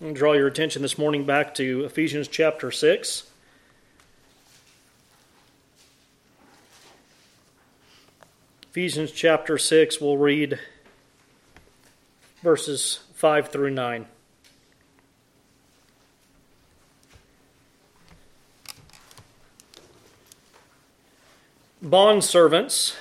[0.00, 3.30] And draw your attention this morning back to Ephesians chapter 6.
[8.70, 10.58] Ephesians chapter 6, we'll read
[12.42, 14.06] verses 5 through 9.
[21.84, 22.96] Bondservants,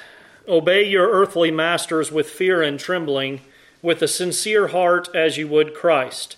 [0.48, 3.41] obey your earthly masters with fear and trembling,
[3.82, 6.38] with a sincere heart as you would Christ,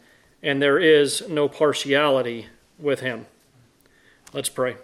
[0.43, 2.47] and there is no partiality
[2.79, 3.27] with him.
[4.33, 4.77] Let's pray.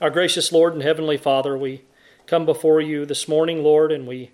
[0.00, 1.82] Our gracious Lord and Heavenly Father, we
[2.26, 4.30] come before you this morning, Lord, and we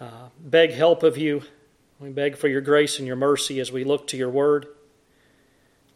[0.00, 1.42] uh, beg help of you.
[1.98, 4.66] We beg for your grace and your mercy as we look to your word.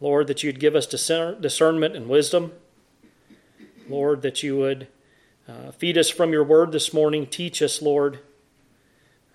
[0.01, 2.51] Lord, that you'd give us discernment and wisdom.
[3.87, 4.87] Lord, that you would
[5.47, 7.27] uh, feed us from your word this morning.
[7.27, 8.19] Teach us, Lord.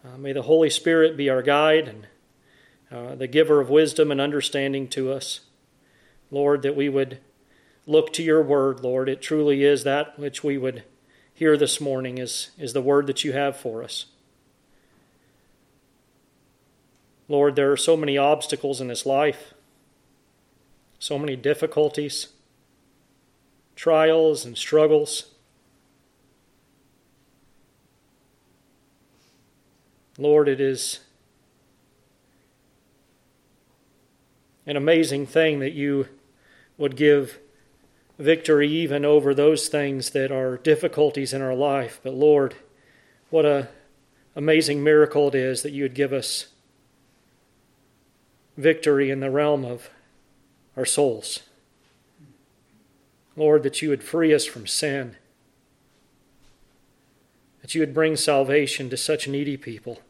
[0.04, 2.06] Uh, may the Holy Spirit be our guide and
[2.90, 5.40] uh, the giver of wisdom and understanding to us.
[6.30, 7.18] Lord, that we would
[7.86, 9.08] look to your word, Lord.
[9.08, 10.84] It truly is that which we would
[11.32, 14.06] hear this morning is, is the word that you have for us.
[17.28, 19.52] Lord, there are so many obstacles in this life,
[20.98, 22.28] so many difficulties
[23.78, 25.30] trials and struggles.
[30.18, 30.98] Lord, it is
[34.68, 36.06] an amazing thing that you
[36.76, 37.38] would give
[38.18, 41.98] victory even over those things that are difficulties in our life.
[42.02, 42.54] But Lord,
[43.30, 43.68] what a
[44.36, 46.48] amazing miracle it is that you would give us
[48.58, 49.88] victory in the realm of
[50.76, 51.40] our souls.
[53.36, 55.16] Lord, that you would free us from sin,
[57.62, 60.02] that you would bring salvation to such needy people,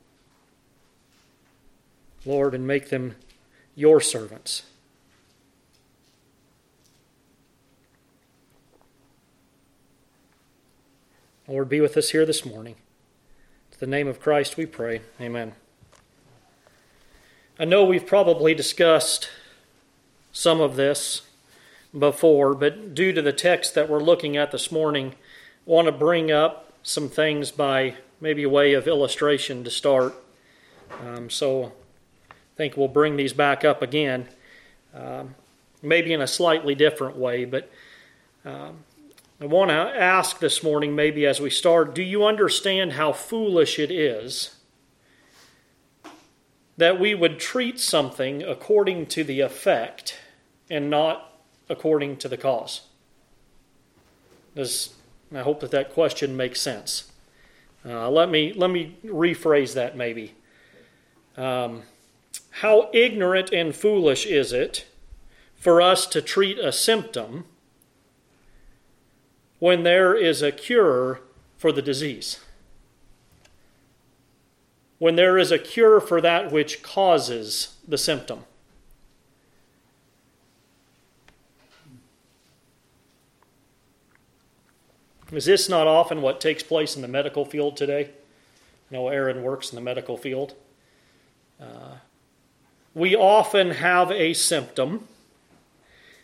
[2.27, 3.15] Lord, and make them
[3.79, 4.65] your servants.
[11.47, 12.75] Lord, be with us here this morning.
[13.71, 15.03] In the name of Christ we pray.
[15.21, 15.53] Amen.
[17.57, 19.31] I know we've probably discussed
[20.33, 21.23] some of this
[21.97, 25.15] before, but due to the text that we're looking at this morning,
[25.69, 30.15] I want to bring up some things by maybe way of illustration to start.
[31.01, 31.75] Um, so
[32.59, 34.27] think we'll bring these back up again,
[34.93, 35.37] um,
[35.81, 37.45] maybe in a slightly different way.
[37.45, 37.71] But
[38.45, 38.79] um,
[39.41, 43.79] I want to ask this morning, maybe as we start, do you understand how foolish
[43.79, 44.57] it is?
[46.77, 50.19] That we would treat something according to the effect
[50.69, 52.83] and not according to the cause.
[54.57, 54.95] Does,
[55.33, 57.13] I hope that that question makes sense.
[57.87, 60.35] Uh, let me let me rephrase that maybe.
[61.37, 61.83] Um,
[62.61, 64.85] how ignorant and foolish is it
[65.55, 67.45] for us to treat a symptom
[69.61, 71.21] when there is a cure
[71.57, 72.41] for the disease?
[74.99, 78.45] When there is a cure for that which causes the symptom?
[85.31, 88.11] Is this not often what takes place in the medical field today?
[88.91, 90.55] You know, Erin works in the medical field.
[91.61, 91.99] Uh,
[92.95, 95.07] we often have a symptom,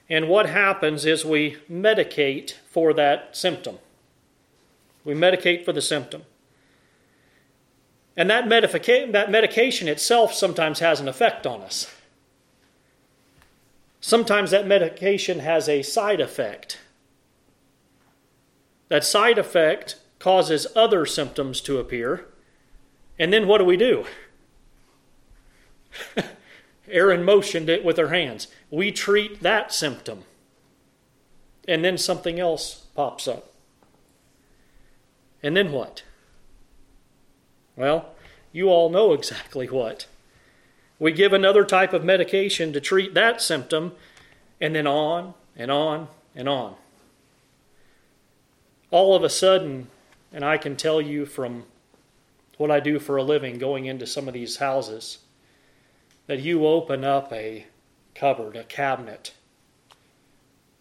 [0.09, 3.79] and what happens is we medicate for that symptom.
[5.05, 6.23] We medicate for the symptom.
[8.17, 11.93] And that, medica- that medication itself sometimes has an effect on us.
[14.01, 16.79] Sometimes that medication has a side effect
[18.89, 22.27] that side effect causes other symptoms to appear.
[23.19, 24.05] And then what do we do?
[26.89, 28.49] Erin motioned it with her hands.
[28.71, 30.25] We treat that symptom.
[31.67, 33.53] And then something else pops up.
[35.43, 36.03] And then what?
[37.77, 38.11] Well,
[38.53, 40.07] you all know exactly what.
[40.99, 43.93] We give another type of medication to treat that symptom,
[44.61, 46.77] and then on and on and on
[48.95, 49.89] all of a sudden,
[50.33, 51.65] and I can tell you from
[52.59, 55.19] what I do for a living going into some of these houses,
[56.27, 57.67] that you open up a
[58.15, 59.33] cupboard, a cabinet,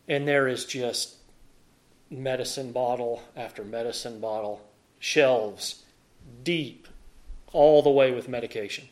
[0.08, 1.16] and there is just
[2.10, 4.62] medicine bottle after medicine bottle,
[5.00, 5.84] shelves
[6.44, 6.88] deep,
[7.52, 8.88] all the way with medication.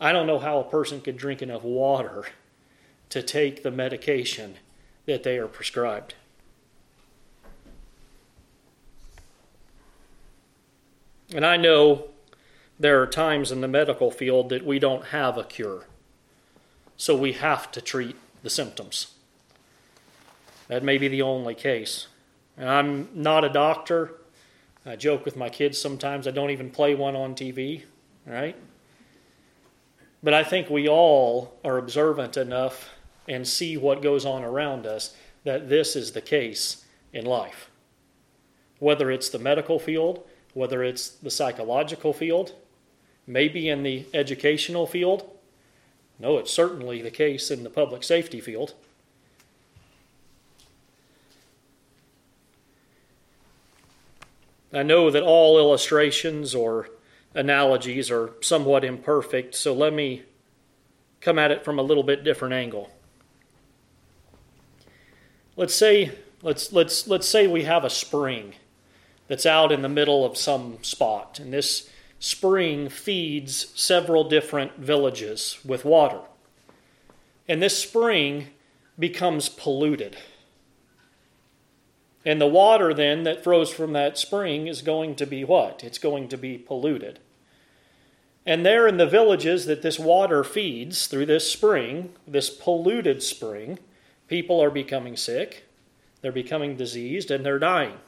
[0.00, 2.24] I don't know how a person could drink enough water
[3.10, 4.56] to take the medication
[5.06, 6.14] that they are prescribed.
[11.34, 12.08] And I know
[12.78, 15.86] there are times in the medical field that we don't have a cure.
[16.96, 19.14] So we have to treat the symptoms.
[20.68, 22.08] That may be the only case.
[22.56, 24.14] And I'm not a doctor.
[24.84, 26.26] I joke with my kids sometimes.
[26.26, 27.84] I don't even play one on TV,
[28.26, 28.56] right?
[30.22, 32.90] But I think we all are observant enough
[33.28, 35.14] and see what goes on around us
[35.44, 37.70] that this is the case in life.
[38.78, 42.52] Whether it's the medical field, whether it's the psychological field,
[43.26, 45.30] maybe in the educational field.
[46.18, 48.74] No, it's certainly the case in the public safety field.
[54.72, 56.88] I know that all illustrations or
[57.34, 60.22] analogies are somewhat imperfect, so let me
[61.20, 62.90] come at it from a little bit different angle.
[65.56, 66.12] Let's say
[66.42, 68.54] let's let's let's say we have a spring
[69.28, 71.90] that's out in the middle of some spot and this
[72.26, 76.18] spring feeds several different villages with water.
[77.46, 78.48] And this spring
[78.98, 80.16] becomes polluted.
[82.24, 85.84] And the water then that flows from that spring is going to be what?
[85.84, 87.20] It's going to be polluted.
[88.44, 93.78] And there in the villages that this water feeds through this spring, this polluted spring,
[94.26, 95.68] people are becoming sick,
[96.22, 97.98] they're becoming diseased, and they're dying.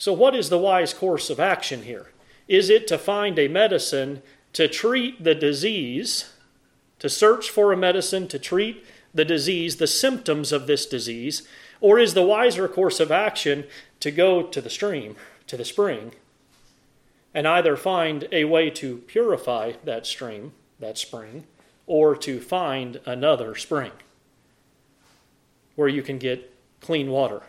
[0.00, 2.06] So, what is the wise course of action here?
[2.48, 4.22] Is it to find a medicine
[4.54, 6.32] to treat the disease,
[7.00, 8.82] to search for a medicine to treat
[9.12, 11.46] the disease, the symptoms of this disease?
[11.82, 13.66] Or is the wiser course of action
[14.00, 15.16] to go to the stream,
[15.48, 16.14] to the spring,
[17.34, 21.44] and either find a way to purify that stream, that spring,
[21.86, 23.92] or to find another spring
[25.74, 27.42] where you can get clean water?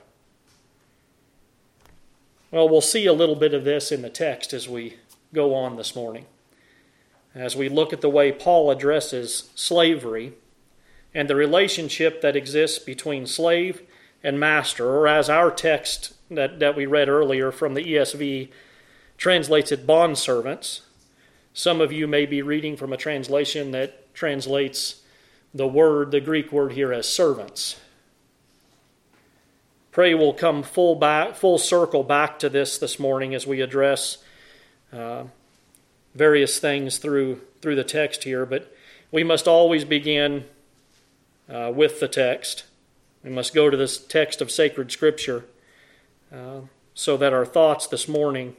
[2.52, 4.98] Well, we'll see a little bit of this in the text as we
[5.34, 6.26] go on this morning.
[7.34, 10.34] As we look at the way Paul addresses slavery
[11.14, 13.82] and the relationship that exists between slave
[14.22, 18.50] and master, or as our text that, that we read earlier from the ESV
[19.18, 20.82] translates it bond servants.
[21.54, 25.04] Some of you may be reading from a translation that translates
[25.54, 27.80] the word, the Greek word here, as servants.
[29.92, 34.20] Pray we'll come full back, full circle back to this this morning as we address
[34.94, 35.26] uh,
[36.16, 38.46] various things through through the text here.
[38.46, 38.74] But
[39.12, 40.46] we must always begin
[41.50, 42.64] uh, with the text.
[43.22, 45.44] We must go to this text of sacred Scripture
[46.34, 46.62] uh,
[46.94, 48.56] so that our thoughts this morning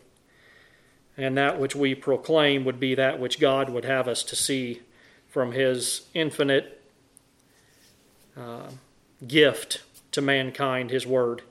[1.16, 4.82] and that which we proclaim would be that which God would have us to see
[5.30, 6.82] from His infinite
[8.36, 8.68] uh,
[9.26, 9.80] gift
[10.12, 11.42] to mankind His Word,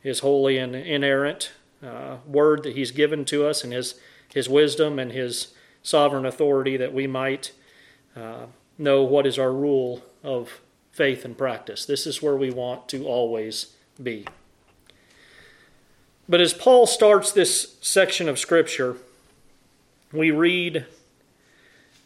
[0.00, 1.52] His holy and inerrant
[1.82, 3.94] uh, Word that He's given to us, and His,
[4.32, 7.52] His wisdom and His sovereign authority that we might
[8.14, 8.46] uh,
[8.78, 10.60] know what is our rule of
[10.92, 11.84] faith and practice.
[11.86, 14.26] This is where we want to always be.
[16.28, 18.96] But as Paul starts this section of Scripture,
[20.12, 20.86] we read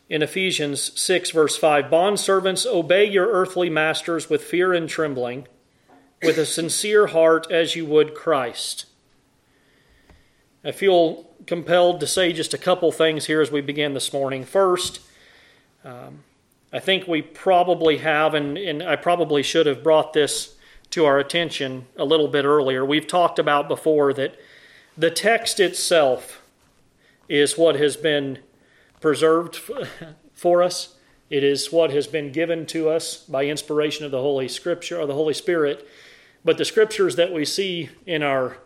[0.08, 5.46] in Ephesians 6, verse 5 Bondservants, obey your earthly masters with fear and trembling
[6.22, 8.86] with a sincere heart as you would Christ.
[10.64, 14.44] I feel compelled to say just a couple things here as we begin this morning.
[14.44, 15.00] First,
[15.84, 16.24] um,
[16.72, 20.56] I think we probably have, and, and I probably should have brought this
[20.90, 22.84] to our attention a little bit earlier.
[22.84, 24.38] We've talked about before that
[24.96, 26.42] the text itself
[27.28, 28.38] is what has been
[29.00, 29.56] preserved
[30.34, 30.94] for us.
[31.28, 35.06] It is what has been given to us by inspiration of the Holy Scripture or
[35.06, 35.86] the Holy Spirit
[36.46, 38.58] but the scriptures that we see in our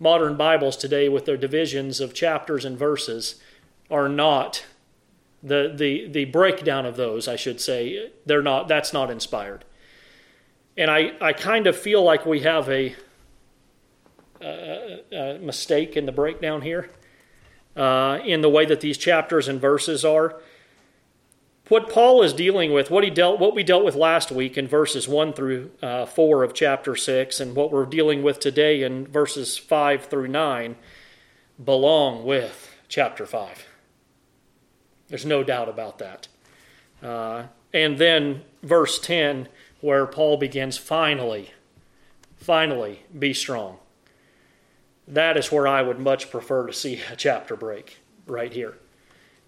[0.00, 3.34] modern Bibles today with their divisions of chapters and verses
[3.90, 4.64] are not
[5.42, 9.66] the the the breakdown of those, I should say, they're not that's not inspired.
[10.74, 12.96] And I, I kind of feel like we have a,
[14.40, 16.88] a, a mistake in the breakdown here
[17.76, 20.40] uh, in the way that these chapters and verses are
[21.68, 24.66] what Paul is dealing with, what he dealt, what we dealt with last week in
[24.66, 29.06] verses one through uh, four of chapter six, and what we're dealing with today in
[29.06, 30.76] verses five through nine,
[31.62, 33.66] belong with chapter five.
[35.08, 36.28] There's no doubt about that.
[37.02, 39.48] Uh, and then verse 10,
[39.80, 41.52] where Paul begins, finally,
[42.36, 43.78] finally, be strong.
[45.06, 48.76] That is where I would much prefer to see a chapter break, right here.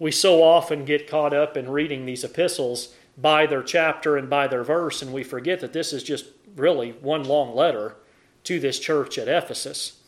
[0.01, 4.47] We so often get caught up in reading these epistles by their chapter and by
[4.47, 7.97] their verse, and we forget that this is just really one long letter
[8.45, 9.99] to this church at Ephesus.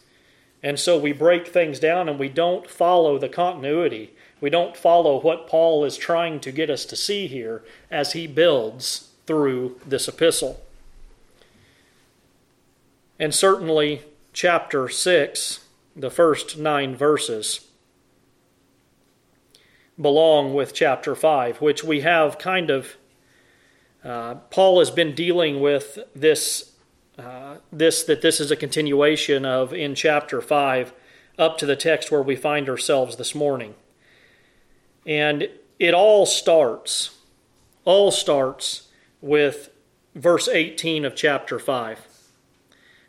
[0.63, 4.15] And so we break things down and we don't follow the continuity.
[4.41, 8.25] We don't follow what Paul is trying to get us to see here as he
[8.25, 10.59] builds through this epistle.
[13.19, 14.01] And certainly,
[14.33, 15.59] chapter 6,
[15.95, 17.67] the first nine verses,
[19.99, 22.97] belong with chapter 5, which we have kind of.
[24.03, 26.73] Uh, Paul has been dealing with this
[27.17, 30.93] uh, this that this is a continuation of in chapter 5
[31.37, 33.75] up to the text where we find ourselves this morning.
[35.05, 37.11] And it all starts
[37.85, 38.87] all starts
[39.21, 39.69] with
[40.15, 42.07] verse 18 of chapter 5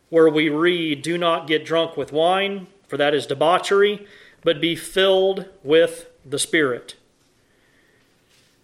[0.09, 4.07] where we read do not get drunk with wine for that is debauchery
[4.43, 6.97] but be filled with the spirit.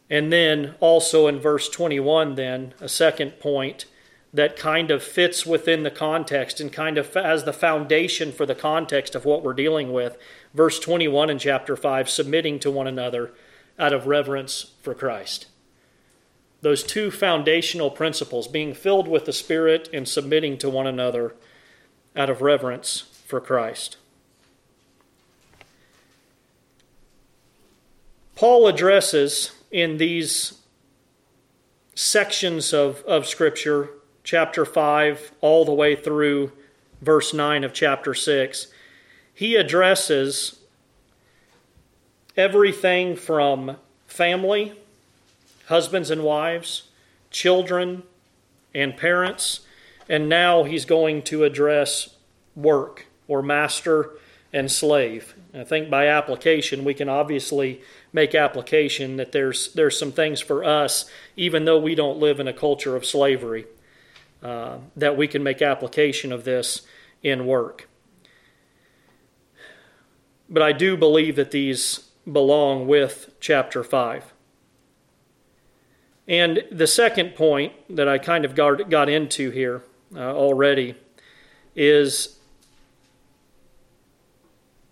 [0.09, 3.87] And then also in verse 21 then a second point
[4.33, 8.55] that kind of fits within the context and kind of as the foundation for the
[8.55, 10.17] context of what we're dealing with.
[10.55, 13.33] Verse 21 in chapter 5 submitting to one another
[13.79, 15.47] out of reverence for Christ.
[16.63, 21.35] Those two foundational principles, being filled with the Spirit and submitting to one another
[22.15, 23.97] out of reverence for Christ.
[28.41, 30.63] Paul addresses in these
[31.95, 33.91] sections of, of Scripture
[34.25, 36.51] chapter 5 all the way through
[37.03, 38.69] verse 9 of chapter 6,
[39.35, 40.59] he addresses
[42.35, 44.73] everything from family,
[45.67, 46.85] husbands and wives,
[47.31, 48.05] children,
[48.75, 49.61] and parents,
[50.09, 52.17] and now he's going to address
[52.57, 54.13] work or master
[54.51, 55.35] and slave.
[55.53, 57.83] I think by application, we can obviously
[58.13, 62.49] make application that there's, there's some things for us, even though we don't live in
[62.49, 63.67] a culture of slavery.
[64.43, 66.81] Uh, that we can make application of this
[67.23, 67.91] in work.
[70.49, 74.33] But I do believe that these belong with chapter 5.
[76.27, 79.83] And the second point that I kind of got, got into here
[80.17, 80.95] uh, already
[81.77, 82.39] is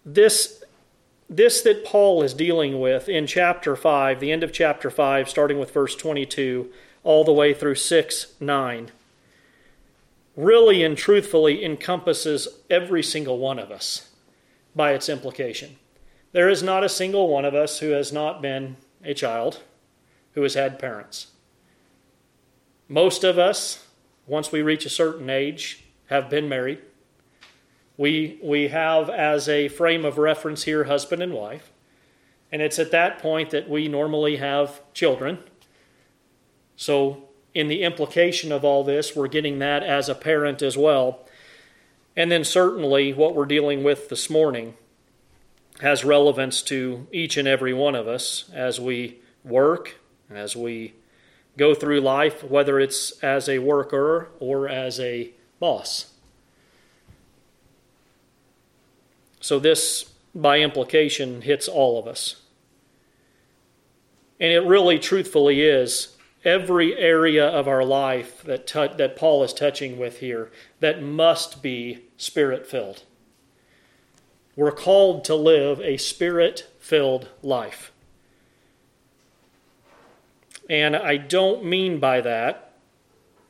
[0.05, 0.58] this,
[1.29, 5.59] this that Paul is dealing with in chapter 5, the end of chapter 5, starting
[5.59, 6.71] with verse 22,
[7.05, 8.91] all the way through 6 9
[10.39, 14.11] really and truthfully encompasses every single one of us
[14.75, 15.77] by its implication.
[16.31, 19.63] There is not a single one of us who has not been a child
[20.35, 21.33] who has had parents.
[22.89, 23.85] Most of us,
[24.29, 26.79] once we reach a certain age, have been married.
[27.99, 31.71] We, we have as a frame of reference here husband and wife.
[32.51, 35.41] And it's at that point that we normally have children.
[36.77, 37.25] So
[37.55, 41.27] in the implication of all this, we're getting that as a parent as well.
[42.17, 44.75] And then, certainly, what we're dealing with this morning
[45.81, 49.97] has relevance to each and every one of us as we work,
[50.31, 50.95] as we
[51.57, 56.13] go through life, whether it's as a worker or as a boss.
[59.41, 62.43] So, this, by implication, hits all of us.
[64.41, 69.53] And it really, truthfully, is every area of our life that, tu- that Paul is
[69.53, 73.03] touching with here that must be spirit filled.
[74.57, 77.93] We're called to live a spirit filled life.
[80.69, 82.73] And I don't mean by that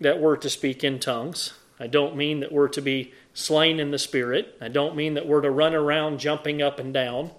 [0.00, 1.54] that we're to speak in tongues.
[1.80, 4.57] I don't mean that we're to be slain in the spirit.
[4.61, 7.30] I don't mean that we're to run around jumping up and down.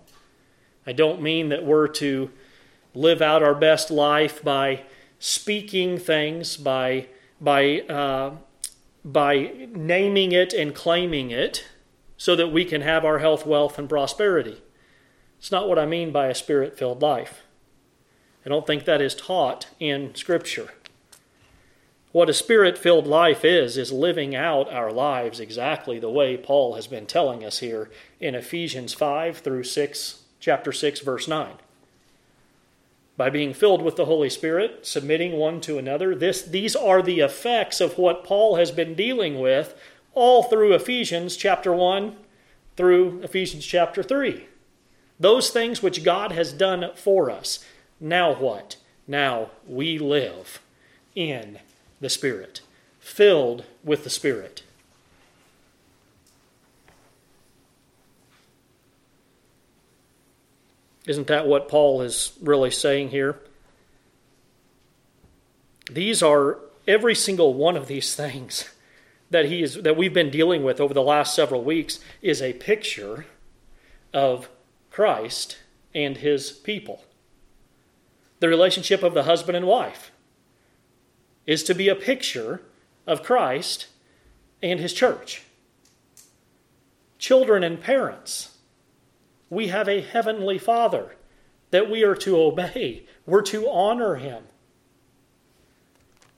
[0.88, 2.32] I don't mean that we're to
[2.94, 4.84] live out our best life by
[5.20, 7.08] speaking things, by,
[7.42, 8.38] by, uh,
[9.04, 11.66] by naming it and claiming it,
[12.16, 14.62] so that we can have our health, wealth, and prosperity.
[15.38, 17.42] It's not what I mean by a spirit filled life.
[18.46, 20.70] I don't think that is taught in Scripture.
[22.12, 26.76] What a spirit filled life is, is living out our lives exactly the way Paul
[26.76, 27.90] has been telling us here
[28.20, 31.54] in Ephesians 5 through 6, chapter 6, verse 9
[33.20, 36.16] by being filled with the Holy Spirit, submitting one to another.
[36.16, 39.78] This, these are the effects of what Paul has been dealing with
[40.14, 42.16] all through Ephesians chapter 1
[42.78, 44.46] through Ephesians chapter 3.
[45.20, 47.60] Those things which God has done for us.
[48.00, 48.78] Now what?
[49.06, 50.62] Now we live
[51.14, 51.60] in
[52.00, 52.62] the Spirit,
[53.00, 54.64] filled with the Spirit.
[61.06, 63.40] Isn't that what Paul is really saying here?
[65.90, 68.70] These are every single one of these things
[69.32, 72.54] that he is that we've been dealing with over the last several weeks is a
[72.54, 73.26] picture
[74.14, 74.50] of
[74.92, 75.58] Christ
[75.94, 77.04] and his people.
[78.40, 80.09] The relationship of the husband and wife
[81.50, 82.62] is to be a picture
[83.08, 83.88] of Christ
[84.62, 85.42] and his church.
[87.18, 88.60] Children and parents,
[89.50, 91.16] we have a heavenly Father
[91.72, 94.44] that we are to obey, we're to honor him.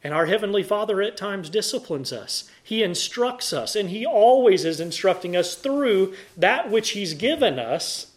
[0.01, 2.49] And our Heavenly Father at times disciplines us.
[2.63, 8.13] He instructs us, and He always is instructing us through that which He's given us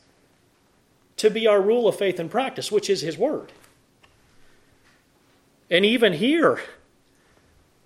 [1.16, 3.52] to be our rule of faith and practice, which is His Word.
[5.68, 6.60] And even here,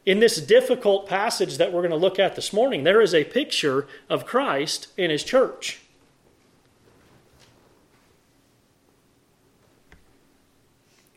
[0.08, 3.24] in this difficult passage that we're going to look at this morning, there is a
[3.24, 5.82] picture of Christ in His church.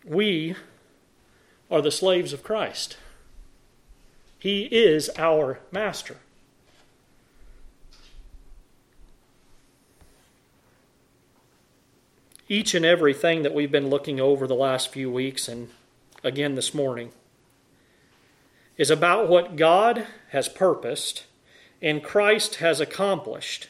[0.04, 0.58] We
[1.72, 2.98] are the slaves of Christ.
[4.38, 6.18] He is our master.
[12.50, 15.70] Each and everything that we've been looking over the last few weeks and
[16.26, 17.14] again this morning
[18.82, 21.26] is about what God has purposed
[21.84, 23.68] and Christ has accomplished.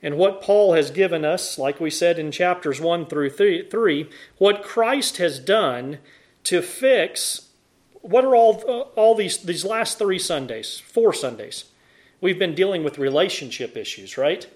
[0.00, 4.08] And what Paul has given us, like we said in chapters 1 through 3,
[4.38, 5.98] what Christ has done
[6.44, 7.48] to fix
[8.00, 11.64] what are all all these these last three Sundays, four Sundays.
[12.20, 14.46] We've been dealing with relationship issues, right?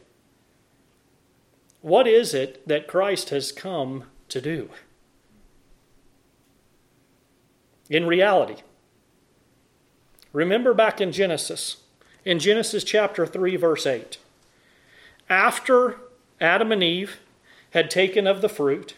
[1.80, 4.70] What is it that Christ has come to do?
[7.90, 8.62] In reality,
[10.32, 11.78] remember back in Genesis,
[12.24, 14.18] in Genesis chapter 3 verse 8.
[15.28, 15.96] After
[16.40, 17.18] Adam and Eve
[17.70, 18.94] had taken of the fruit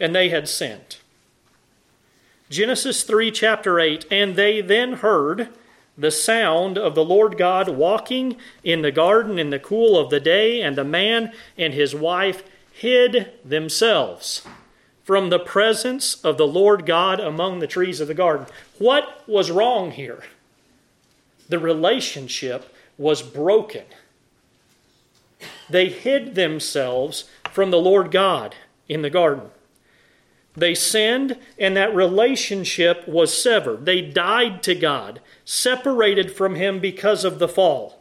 [0.00, 0.98] and they had sinned,
[2.50, 4.06] Genesis 3, chapter 8.
[4.10, 5.48] And they then heard
[5.96, 10.20] the sound of the Lord God walking in the garden in the cool of the
[10.20, 14.46] day, and the man and his wife hid themselves
[15.08, 18.46] from the presence of the Lord God among the trees of the garden.
[18.76, 20.22] What was wrong here?
[21.48, 23.84] The relationship was broken.
[25.70, 28.54] They hid themselves from the Lord God
[28.86, 29.48] in the garden.
[30.54, 33.86] They sinned, and that relationship was severed.
[33.86, 37.97] They died to God, separated from Him because of the fall.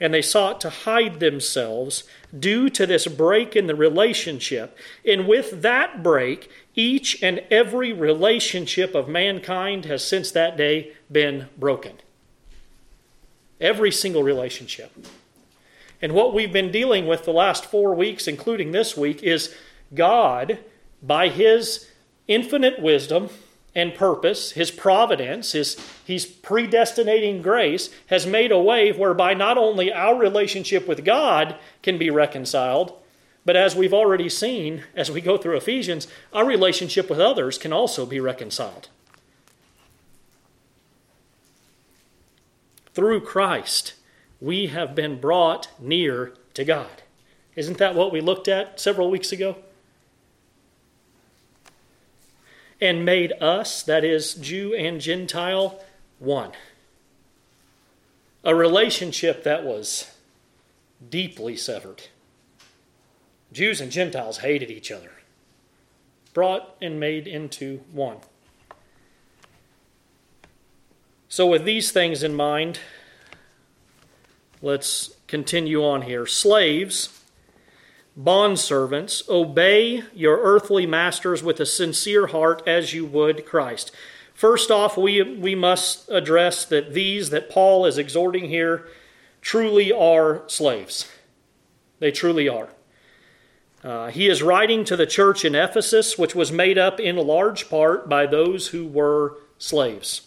[0.00, 2.04] And they sought to hide themselves
[2.36, 4.76] due to this break in the relationship.
[5.04, 11.48] And with that break, each and every relationship of mankind has since that day been
[11.58, 11.98] broken.
[13.60, 14.90] Every single relationship.
[16.00, 19.54] And what we've been dealing with the last four weeks, including this week, is
[19.94, 20.58] God
[21.02, 21.90] by his
[22.26, 23.28] infinite wisdom
[23.74, 29.92] and purpose, his providence, his he's predestinating grace has made a way whereby not only
[29.92, 32.92] our relationship with God can be reconciled,
[33.44, 37.72] but as we've already seen as we go through Ephesians, our relationship with others can
[37.72, 38.88] also be reconciled.
[42.92, 43.94] Through Christ,
[44.40, 47.02] we have been brought near to God.
[47.54, 49.56] Isn't that what we looked at several weeks ago?
[52.80, 55.80] And made us, that is, Jew and Gentile,
[56.18, 56.52] one.
[58.42, 60.10] A relationship that was
[61.08, 62.02] deeply severed.
[63.52, 65.12] Jews and Gentiles hated each other,
[66.32, 68.18] brought and made into one.
[71.28, 72.80] So, with these things in mind,
[74.62, 76.26] let's continue on here.
[76.26, 77.19] Slaves
[78.18, 83.92] Bondservants, obey your earthly masters with a sincere heart as you would Christ.
[84.34, 88.88] First off, we, we must address that these that Paul is exhorting here
[89.40, 91.10] truly are slaves.
[91.98, 92.70] They truly are.
[93.82, 97.70] Uh, he is writing to the church in Ephesus, which was made up in large
[97.70, 100.22] part by those who were slaves.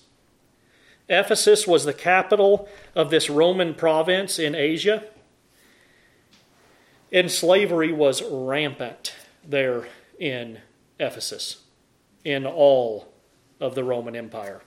[1.09, 5.03] Ephesus was the capital of this Roman province in Asia
[7.13, 9.13] and slavery was rampant
[9.47, 9.87] there
[10.19, 10.59] in
[10.99, 11.61] Ephesus,
[12.25, 13.13] in all
[13.59, 14.61] of the Roman Empire.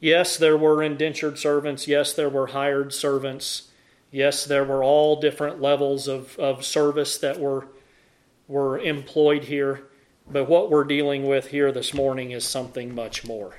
[0.00, 1.86] Yes, there were indentured servants.
[1.86, 3.68] Yes, there were hired servants.
[4.10, 7.68] Yes, there were all different levels of, of service that were,
[8.48, 9.84] were employed here,
[10.28, 13.58] but what we're dealing with here this morning is something much more.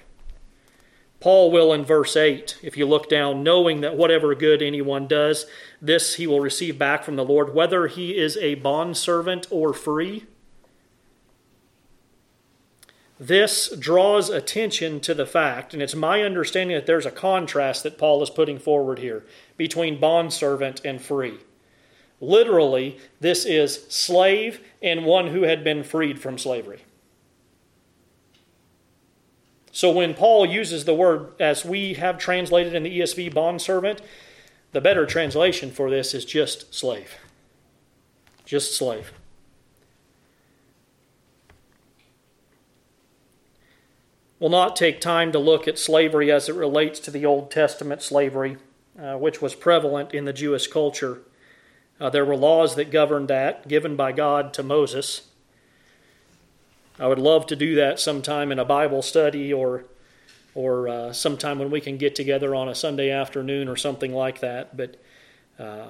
[1.22, 5.46] Paul will in verse 8, if you look down, knowing that whatever good anyone does,
[5.80, 10.26] this he will receive back from the Lord, whether he is a bondservant or free.
[13.20, 18.00] This draws attention to the fact, and it's my understanding that there's a contrast that
[18.00, 19.24] Paul is putting forward here
[19.58, 21.38] between bondservant and free.
[22.20, 26.82] Literally, this is slave and one who had been freed from slavery.
[29.72, 34.02] So when Paul uses the word, as we have translated in the ESV, bondservant,
[34.74, 37.16] the better translation for this is just slave.
[38.46, 39.14] Just slave.
[44.40, 48.02] We'll not take time to look at slavery as it relates to the Old Testament
[48.02, 48.58] slavery,
[49.00, 51.20] uh, which was prevalent in the Jewish culture.
[52.00, 55.28] Uh, there were laws that governed that, given by God to Moses.
[57.02, 59.86] I would love to do that sometime in a Bible study or,
[60.54, 64.40] or uh, sometime when we can get together on a Sunday afternoon or something like
[64.42, 64.78] that.
[64.78, 65.02] But
[65.58, 65.88] uh,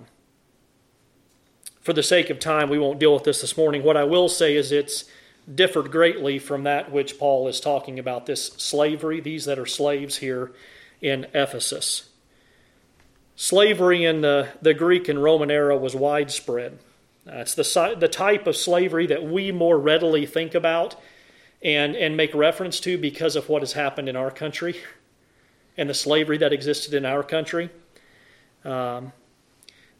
[1.81, 3.83] for the sake of time, we won't deal with this this morning.
[3.83, 5.03] What I will say is it's
[5.53, 10.19] differed greatly from that which Paul is talking about this slavery, these that are slaves
[10.19, 10.53] here
[11.01, 12.09] in Ephesus.
[13.35, 16.79] Slavery in the, the Greek and Roman era was widespread.
[17.25, 20.95] It's the, the type of slavery that we more readily think about
[21.61, 24.77] and, and make reference to because of what has happened in our country
[25.77, 27.69] and the slavery that existed in our country.
[28.65, 29.13] Um,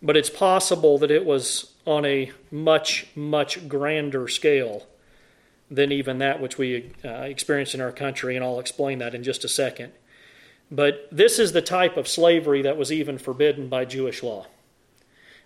[0.01, 4.87] but it's possible that it was on a much, much grander scale
[5.69, 9.23] than even that which we uh, experience in our country, and I'll explain that in
[9.23, 9.93] just a second.
[10.69, 14.47] But this is the type of slavery that was even forbidden by Jewish law.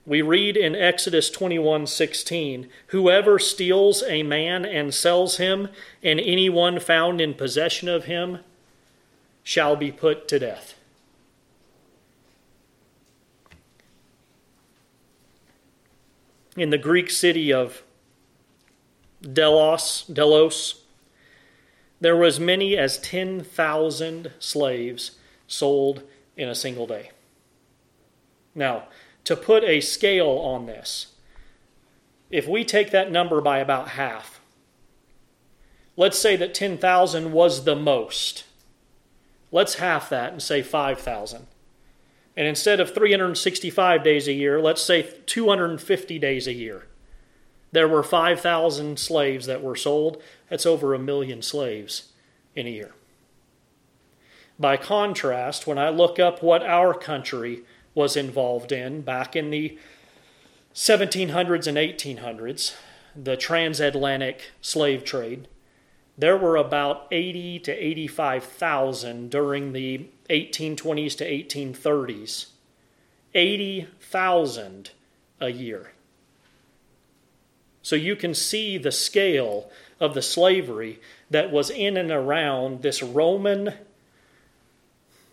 [0.05, 5.69] We read in Exodus 21:16, "Whoever steals a man and sells him,
[6.03, 8.43] and anyone found in possession of him,
[9.43, 10.75] shall be put to death."
[16.55, 17.83] In the Greek city of
[19.21, 20.83] Delos, Delos,
[21.99, 26.03] there were as many as 10,000 slaves sold
[26.37, 27.09] in a single day.
[28.53, 28.87] Now,
[29.25, 31.07] to put a scale on this,
[32.29, 34.39] if we take that number by about half,
[35.97, 38.45] let's say that 10,000 was the most.
[39.51, 41.47] Let's half that and say 5,000.
[42.37, 46.87] And instead of 365 days a year, let's say 250 days a year.
[47.71, 50.21] There were 5,000 slaves that were sold.
[50.49, 52.11] That's over a million slaves
[52.55, 52.93] in a year.
[54.59, 57.63] By contrast, when I look up what our country
[57.95, 59.79] was involved in back in the
[60.75, 62.75] 1700s and 1800s,
[63.15, 65.47] the transatlantic slave trade,
[66.17, 72.47] there were about 80 to 85,000 during the 1820s to 1830s.
[73.33, 74.91] 80,000
[75.41, 75.91] a year.
[77.81, 83.03] So you can see the scale of the slavery that was in and around this
[83.03, 83.73] Roman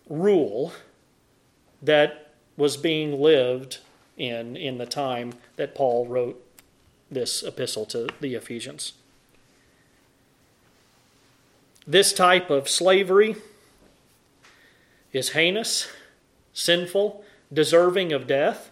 [0.09, 0.73] rule
[1.81, 2.22] that
[2.57, 3.79] was being lived
[4.17, 6.43] in in the time that Paul wrote
[7.09, 8.93] this epistle to the Ephesians.
[11.85, 13.35] This type of slavery
[15.11, 15.89] is heinous,
[16.53, 18.71] sinful, deserving of death,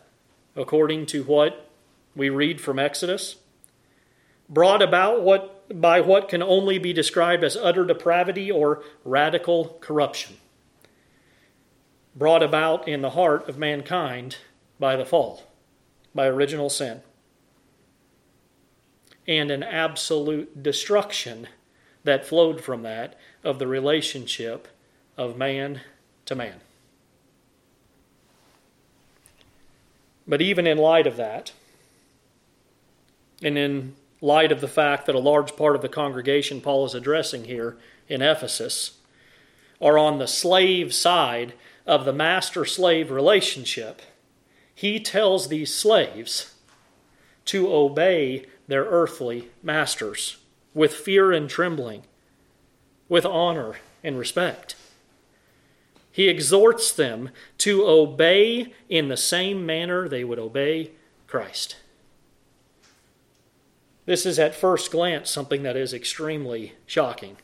[0.55, 1.69] according to what
[2.15, 3.35] we read from Exodus
[4.51, 10.35] brought about what, by what can only be described as utter depravity or radical corruption,
[12.15, 14.37] brought about in the heart of mankind
[14.79, 15.43] by the fall,
[16.13, 17.01] by original sin,
[19.27, 21.47] and an absolute destruction
[22.03, 24.67] that flowed from that of the relationship
[25.17, 25.81] of man
[26.25, 26.59] to man.
[30.27, 31.51] But even in light of that,
[33.43, 36.93] and in light of the fact that a large part of the congregation Paul is
[36.93, 38.97] addressing here in Ephesus
[39.81, 41.53] are on the slave side
[41.85, 44.01] of the master slave relationship,
[44.73, 46.55] he tells these slaves
[47.45, 50.37] to obey their earthly masters
[50.73, 52.03] with fear and trembling,
[53.09, 54.75] with honor and respect.
[56.11, 60.91] He exhorts them to obey in the same manner they would obey
[61.27, 61.77] Christ.
[64.05, 67.37] This is at first glance something that is extremely shocking,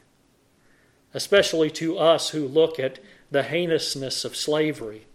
[1.14, 3.00] especially to us who look at
[3.32, 5.06] the heinousness of slavery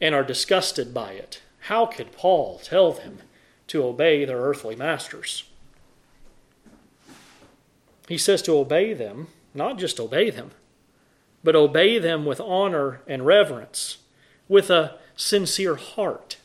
[0.00, 1.42] and are disgusted by it.
[1.62, 3.18] How could Paul tell them
[3.68, 5.44] to obey their earthly masters?
[8.08, 10.52] He says to obey them, not just obey them,
[11.44, 13.98] but obey them with honor and reverence,
[14.48, 16.36] with a sincere heart,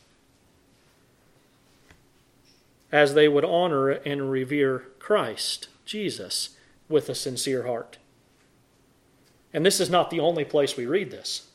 [2.91, 6.57] as they would honor and revere Christ, Jesus,
[6.89, 7.97] with a sincere heart.
[9.53, 11.47] And this is not the only place we read this.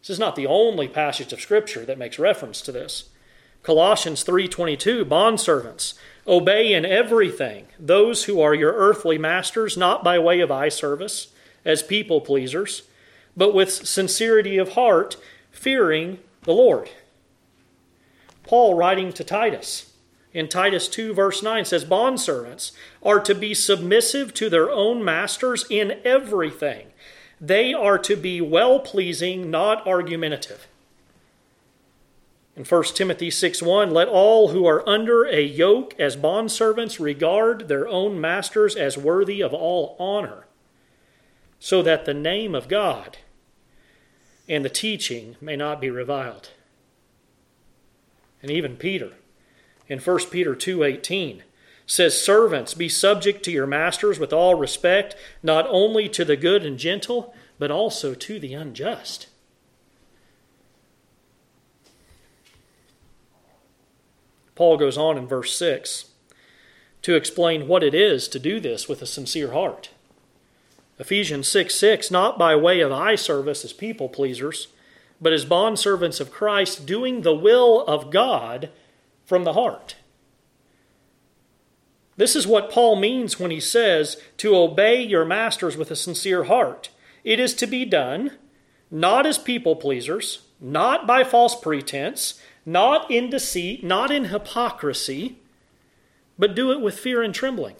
[0.00, 3.08] This is not the only passage of scripture that makes reference to this.
[3.62, 5.94] Colossians 3:22 Bondservants
[6.26, 11.28] obey in everything those who are your earthly masters not by way of eye service
[11.64, 12.82] as people pleasers
[13.36, 15.16] but with sincerity of heart
[15.50, 16.90] fearing the Lord.
[18.42, 19.90] Paul writing to Titus
[20.34, 25.64] in Titus 2 verse 9 says bondservants are to be submissive to their own masters
[25.70, 26.88] in everything
[27.40, 30.66] they are to be well pleasing, not argumentative.
[32.56, 37.68] In 1 Timothy 6 1, let all who are under a yoke as bondservants regard
[37.68, 40.46] their own masters as worthy of all honor,
[41.58, 43.18] so that the name of God
[44.48, 46.50] and the teaching may not be reviled.
[48.42, 49.12] And even Peter,
[49.88, 51.42] in 1 Peter 2:18,
[51.86, 56.64] says, Servants, be subject to your masters with all respect, not only to the good
[56.64, 59.28] and gentle, but also to the unjust.
[64.54, 66.10] Paul goes on in verse 6
[67.02, 69.90] to explain what it is to do this with a sincere heart.
[70.98, 74.68] Ephesians 6 6, not by way of eye service as people pleasers,
[75.20, 78.70] but as bondservants of Christ, doing the will of God
[79.26, 79.96] from the heart.
[82.16, 86.44] This is what Paul means when he says to obey your masters with a sincere
[86.44, 86.90] heart.
[87.24, 88.32] It is to be done
[88.90, 95.38] not as people pleasers, not by false pretense, not in deceit, not in hypocrisy,
[96.38, 97.76] but do it with fear and trembling,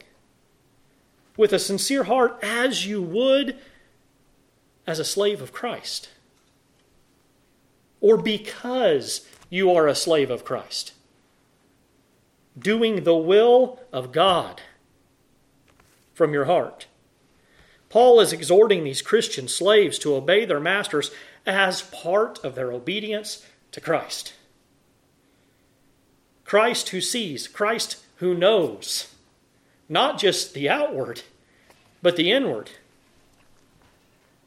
[1.36, 3.56] with a sincere heart, as you would
[4.86, 6.08] as a slave of Christ,
[8.00, 10.92] or because you are a slave of Christ
[12.58, 14.62] doing the will of God
[16.12, 16.86] from your heart.
[17.88, 21.10] Paul is exhorting these Christian slaves to obey their masters
[21.46, 24.34] as part of their obedience to Christ.
[26.44, 29.14] Christ who sees, Christ who knows,
[29.88, 31.22] not just the outward,
[32.02, 32.70] but the inward.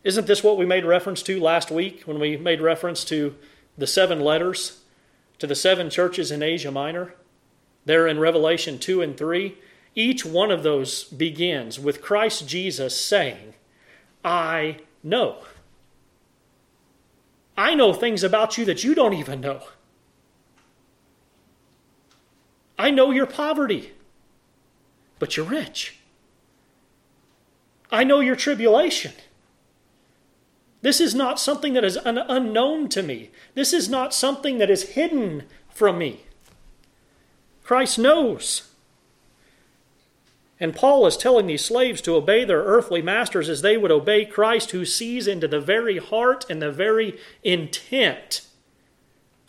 [0.04, 3.36] Isn't this what we made reference to last week when we made reference to
[3.78, 4.82] the seven letters
[5.40, 7.14] to the seven churches in Asia Minor?
[7.88, 9.58] There in Revelation 2 and 3,
[9.96, 13.56] each one of those begins with Christ Jesus saying,
[14.24, 15.38] I know.
[17.58, 19.62] I know things about you that you don't even know.
[22.78, 23.94] I know your poverty,
[25.18, 25.98] but you're rich.
[27.92, 29.14] I know your tribulation.
[30.82, 33.32] This is not something that is un- unknown to me.
[33.56, 36.27] This is not something that is hidden from me.
[37.68, 38.72] Christ knows.
[40.58, 44.24] And Paul is telling these slaves to obey their earthly masters as they would obey
[44.24, 48.48] Christ, who sees into the very heart and the very intent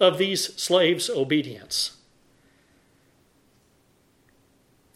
[0.00, 1.96] of these slaves' obedience.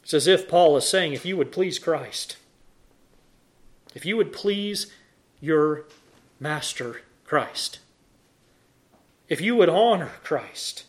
[0.03, 2.39] It's as if Paul is saying, if you would please Christ,
[3.95, 4.93] if you would please
[5.41, 5.85] your
[6.41, 7.79] master Christ,
[9.29, 10.87] if you would honor Christ,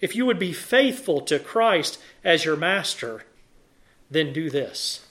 [0.00, 3.24] if you would be faithful to Christ as your master,
[4.10, 5.04] then do this.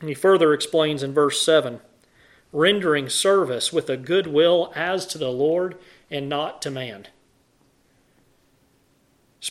[0.00, 1.80] And he further explains in verse 7
[2.52, 5.76] rendering service with a good will as to the Lord
[6.10, 7.06] and not to man.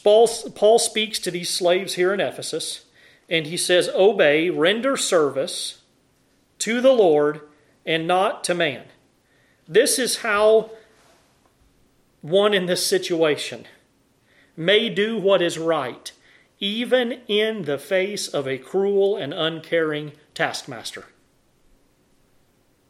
[0.03, 2.85] Paul, Paul speaks to these slaves here in Ephesus,
[3.27, 5.81] and he says, Obey, render service
[6.59, 7.41] to the Lord
[7.85, 8.83] and not to man.
[9.67, 10.69] This is how
[12.21, 13.65] one in this situation
[14.55, 16.11] may do what is right,
[16.59, 21.05] even in the face of a cruel and uncaring taskmaster.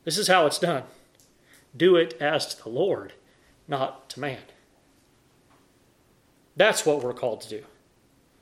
[0.04, 0.84] This is how it's done.
[1.76, 3.14] Do it as to the Lord,
[3.68, 4.42] not to man.
[6.56, 7.64] That's what we're called to do.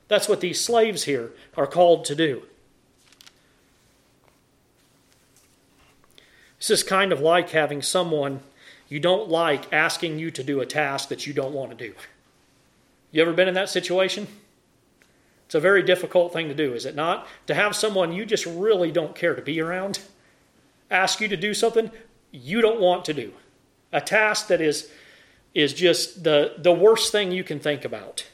[0.08, 2.44] That's what these slaves here are called to do.
[6.58, 8.42] This is kind of like having someone
[8.90, 11.94] you don't like asking you to do a task that you don't want to do.
[13.12, 14.28] You ever been in that situation?
[15.46, 17.28] It's a very difficult thing to do, is it not?
[17.48, 20.00] To have someone you just really don't care to be around
[20.92, 21.92] ask you to do something
[22.32, 23.34] you don't want to do,
[23.92, 24.90] a task that is,
[25.54, 28.28] is just the, the worst thing you can think about.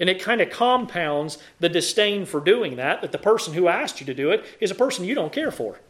[0.00, 4.00] And it kind of compounds the disdain for doing that, that the person who asked
[4.00, 5.80] you to do it is a person you don't care for.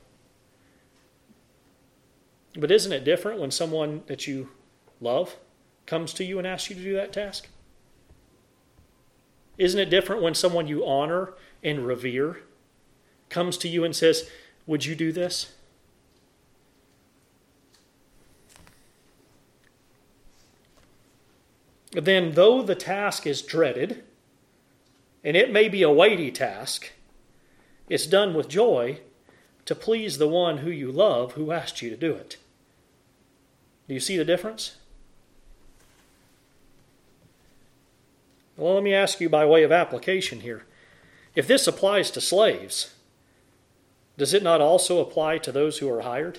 [2.57, 4.51] But isn't it different when someone that you
[5.01, 5.37] love
[5.87, 7.49] comes to you and asks you to do that task?
[9.59, 12.43] Isn't it different when someone you honor and revere
[13.29, 14.31] comes to you and says,
[14.67, 15.53] Would you do this?
[21.93, 24.05] Then, though the task is dreaded,
[25.25, 26.93] and it may be a weighty task,
[27.89, 29.01] it's done with joy
[29.69, 32.39] to please the one who you love who asked you to do it.
[33.87, 34.77] Do you see the difference?
[38.57, 40.65] Well, let me ask you by way of application here.
[41.35, 42.95] If this applies to slaves,
[44.17, 46.39] does it not also apply to those who are hired?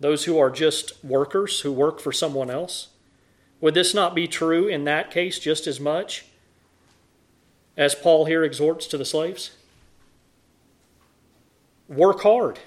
[0.00, 2.88] Those who are just workers who work for someone else?
[3.60, 6.24] Would this not be true in that case just as much
[7.76, 9.52] as Paul here exhorts to the slaves?
[11.88, 12.58] Work hard.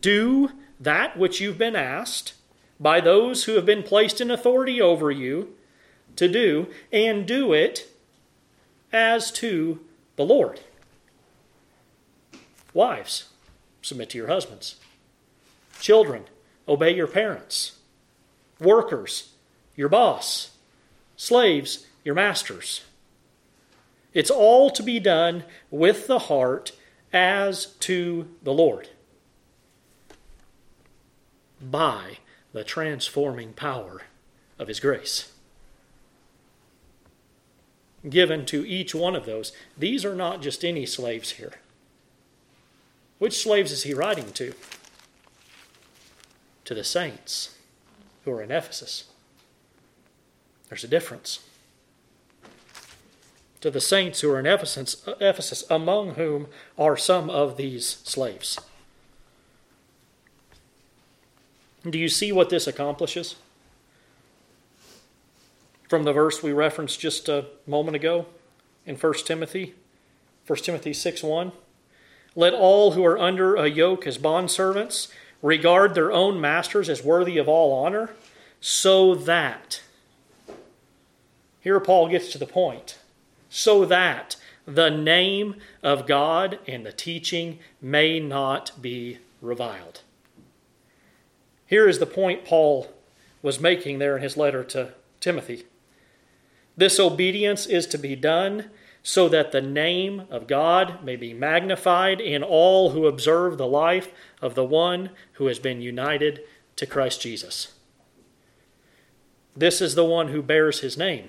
[0.00, 2.34] Do that which you've been asked
[2.80, 5.54] by those who have been placed in authority over you
[6.16, 7.88] to do, and do it
[8.92, 9.80] as to
[10.16, 10.60] the Lord.
[12.72, 13.28] Wives,
[13.82, 14.76] submit to your husbands.
[15.80, 16.24] Children,
[16.68, 17.78] obey your parents.
[18.60, 19.32] Workers,
[19.76, 20.52] your boss.
[21.16, 22.82] Slaves, your masters.
[24.12, 26.72] It's all to be done with the heart
[27.14, 28.90] as to the Lord
[31.62, 32.18] by
[32.52, 34.02] the transforming power
[34.58, 35.32] of His grace
[38.08, 39.52] given to each one of those.
[39.78, 41.54] These are not just any slaves here.
[43.18, 44.54] Which slaves is he writing to?
[46.64, 47.56] To the saints
[48.24, 49.04] who are in Ephesus.
[50.68, 51.40] There's a difference.
[53.64, 58.60] To the saints who are in Ephesus, Ephesus, among whom are some of these slaves.
[61.88, 63.36] Do you see what this accomplishes?
[65.88, 68.26] from the verse we referenced just a moment ago
[68.84, 69.74] in 1 Timothy,
[70.46, 71.52] 1 Timothy 6 1.
[72.36, 75.08] Let all who are under a yoke as bondservants
[75.40, 78.10] regard their own masters as worthy of all honor,
[78.60, 79.80] so that,
[81.60, 82.98] here Paul gets to the point,
[83.56, 84.34] so that
[84.66, 90.00] the name of God and the teaching may not be reviled.
[91.64, 92.92] Here is the point Paul
[93.42, 95.66] was making there in his letter to Timothy.
[96.76, 98.70] This obedience is to be done
[99.04, 104.08] so that the name of God may be magnified in all who observe the life
[104.42, 106.40] of the one who has been united
[106.74, 107.72] to Christ Jesus.
[109.56, 111.28] This is the one who bears his name.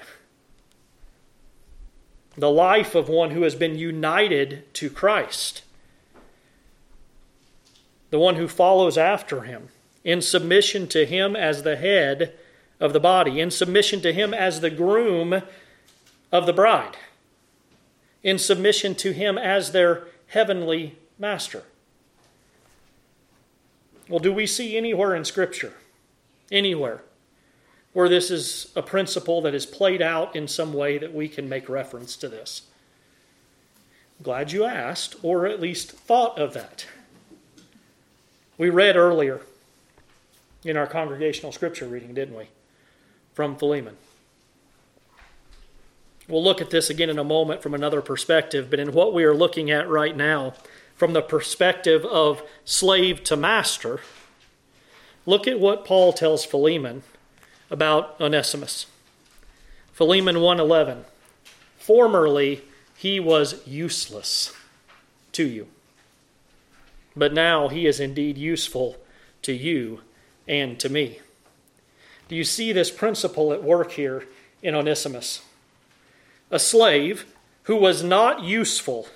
[2.37, 5.63] The life of one who has been united to Christ.
[8.09, 9.69] The one who follows after him
[10.03, 12.33] in submission to him as the head
[12.79, 15.41] of the body, in submission to him as the groom
[16.31, 16.97] of the bride,
[18.21, 21.63] in submission to him as their heavenly master.
[24.07, 25.73] Well, do we see anywhere in Scripture,
[26.51, 27.01] anywhere,
[27.95, 31.49] where this is a principle that is played out in some way that we can
[31.49, 32.61] make reference to this?
[34.21, 36.85] Glad you asked, or at least thought of that.
[38.57, 39.41] We read earlier
[40.63, 42.49] in our congregational scripture reading, didn't we?
[43.35, 43.97] from Philemon.
[46.27, 49.25] We'll look at this again in a moment from another perspective, but in what we
[49.25, 50.53] are looking at right now,
[50.95, 53.99] from the perspective of slave to master,
[55.25, 57.03] look at what Paul tells Philemon
[57.69, 58.85] about Onesimus.
[59.93, 61.05] Philemon 1:11
[61.77, 62.61] Formerly
[62.97, 64.53] he was useless
[65.31, 65.67] to you,
[67.15, 68.97] but now he is indeed useful
[69.41, 70.01] to you
[70.47, 71.19] and to me.
[72.27, 74.25] Do you see this principle at work here
[74.63, 75.41] in Onesimus?
[76.49, 77.25] A slave
[77.63, 79.07] who was not useful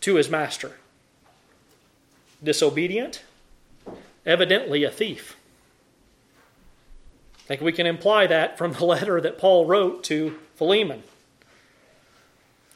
[0.00, 0.78] to his master,
[2.42, 3.22] disobedient,
[4.26, 5.36] evidently a thief.
[7.48, 11.02] I think we can imply that from the letter that Paul wrote to Philemon.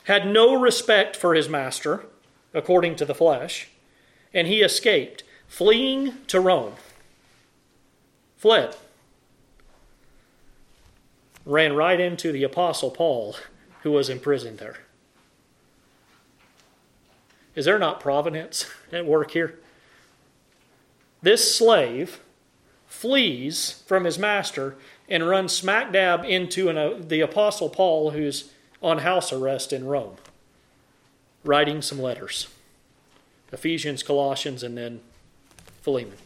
[0.05, 2.07] Had no respect for his master,
[2.55, 3.69] according to the flesh,
[4.33, 6.75] and he escaped, fleeing to Rome.
[8.37, 8.75] Fled
[11.45, 13.37] ran right into the Apostle Paul,
[13.83, 14.79] who was imprisoned there.
[17.55, 19.59] Is there not providence at work here?
[21.23, 22.21] this slave
[22.93, 24.77] flees from his master
[25.09, 29.87] and runs smack dab into an, uh, the Apostle Paul, who's on house arrest in
[29.87, 30.17] Rome,
[31.43, 32.49] writing some letters
[33.51, 35.01] Ephesians, Colossians, and then
[35.81, 36.19] Philemon.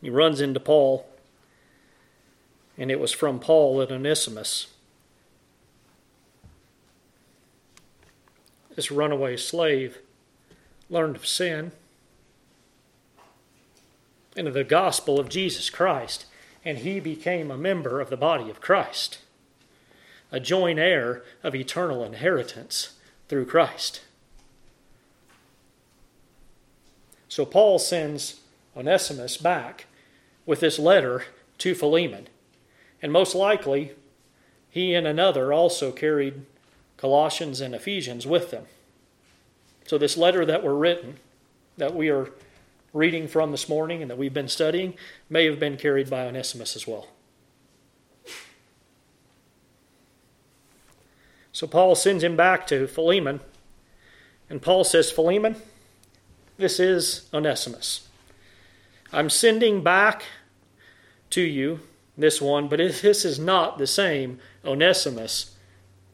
[0.00, 1.06] He runs into Paul,
[2.78, 4.68] and it was from Paul that Onesimus,
[8.74, 9.98] this runaway slave,
[10.88, 11.72] learned of sin
[14.36, 16.26] and of the gospel of Jesus Christ,
[16.64, 19.18] and he became a member of the body of Christ,
[20.30, 22.94] a joint heir of eternal inheritance
[23.28, 24.02] through Christ.
[27.28, 28.40] So Paul sends
[28.76, 29.86] Onesimus back
[30.46, 31.24] with this letter
[31.58, 32.28] to Philemon.
[33.02, 33.92] And most likely,
[34.70, 36.46] he and another also carried
[36.96, 38.66] Colossians and Ephesians with them.
[39.86, 41.16] So, this letter that were written,
[41.76, 42.30] that we are
[42.92, 44.94] reading from this morning and that we've been studying,
[45.30, 47.08] may have been carried by Onesimus as well.
[51.52, 53.40] So, Paul sends him back to Philemon,
[54.50, 55.56] and Paul says, Philemon,
[56.58, 58.08] this is Onesimus.
[59.12, 60.24] I'm sending back
[61.30, 61.80] to you
[62.18, 65.54] this one, but this is not the same Onesimus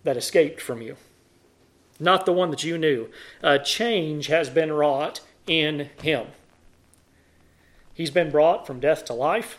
[0.04, 0.96] that escaped from you.
[2.02, 3.08] Not the one that you knew.
[3.42, 6.26] A change has been wrought in him.
[7.94, 9.58] He's been brought from death to life.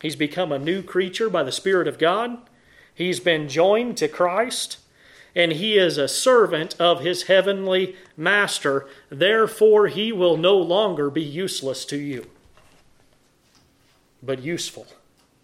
[0.00, 2.38] He's become a new creature by the Spirit of God.
[2.94, 4.78] He's been joined to Christ
[5.34, 8.86] and he is a servant of his heavenly master.
[9.08, 12.26] Therefore, he will no longer be useless to you,
[14.22, 14.86] but useful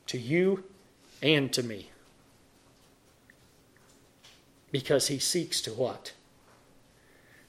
[0.06, 0.64] to you
[1.22, 1.90] and to me.
[4.70, 6.12] Because he seeks to what?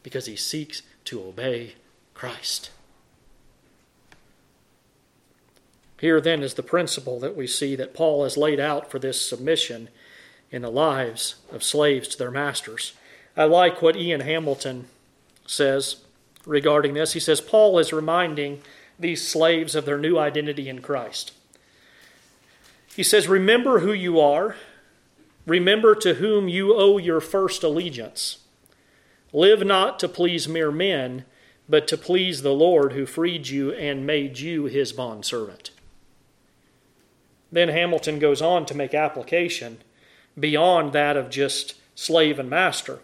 [0.03, 1.73] Because he seeks to obey
[2.13, 2.71] Christ.
[5.99, 9.21] Here then is the principle that we see that Paul has laid out for this
[9.21, 9.89] submission
[10.49, 12.93] in the lives of slaves to their masters.
[13.35, 14.87] I like what Ian Hamilton
[15.45, 15.97] says
[16.45, 17.13] regarding this.
[17.13, 18.61] He says, Paul is reminding
[18.97, 21.33] these slaves of their new identity in Christ.
[22.95, 24.55] He says, Remember who you are,
[25.49, 28.39] remember to whom you owe your first allegiance.
[29.33, 31.25] Live not to please mere men,
[31.67, 35.71] but to please the Lord who freed you and made you his bondservant.
[37.51, 39.79] Then Hamilton goes on to make application
[40.39, 42.99] beyond that of just slave and master.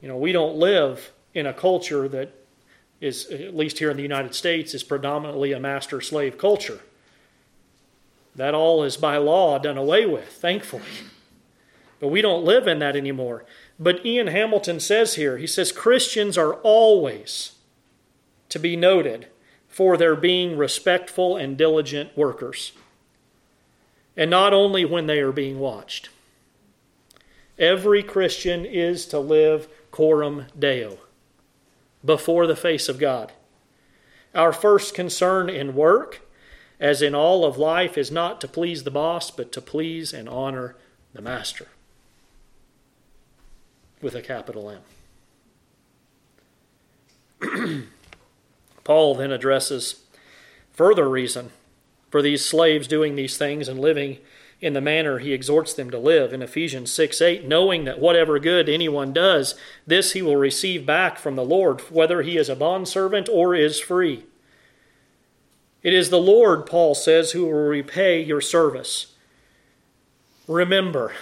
[0.00, 2.32] You know, we don't live in a culture that
[3.00, 6.80] is, at least here in the United States, is predominantly a master slave culture.
[8.34, 10.82] That all is by law done away with, thankfully.
[12.00, 13.44] But we don't live in that anymore.
[13.78, 17.52] But Ian Hamilton says here, he says Christians are always
[18.48, 19.28] to be noted
[19.68, 22.72] for their being respectful and diligent workers
[24.16, 26.10] and not only when they are being watched.
[27.58, 30.98] Every Christian is to live coram deo,
[32.04, 33.32] before the face of God.
[34.34, 36.22] Our first concern in work,
[36.82, 40.28] as in all of life, is not to please the boss, but to please and
[40.28, 40.74] honor
[41.14, 41.68] the master.
[44.02, 44.78] With a capital
[47.40, 47.88] M.
[48.84, 50.02] Paul then addresses
[50.72, 51.52] further reason
[52.10, 54.18] for these slaves doing these things and living
[54.60, 58.40] in the manner he exhorts them to live in Ephesians 6 8, knowing that whatever
[58.40, 59.54] good anyone does,
[59.86, 63.78] this he will receive back from the Lord, whether he is a bondservant or is
[63.78, 64.24] free.
[65.82, 69.14] It is the Lord, Paul says, who will repay your service.
[70.46, 71.12] Remember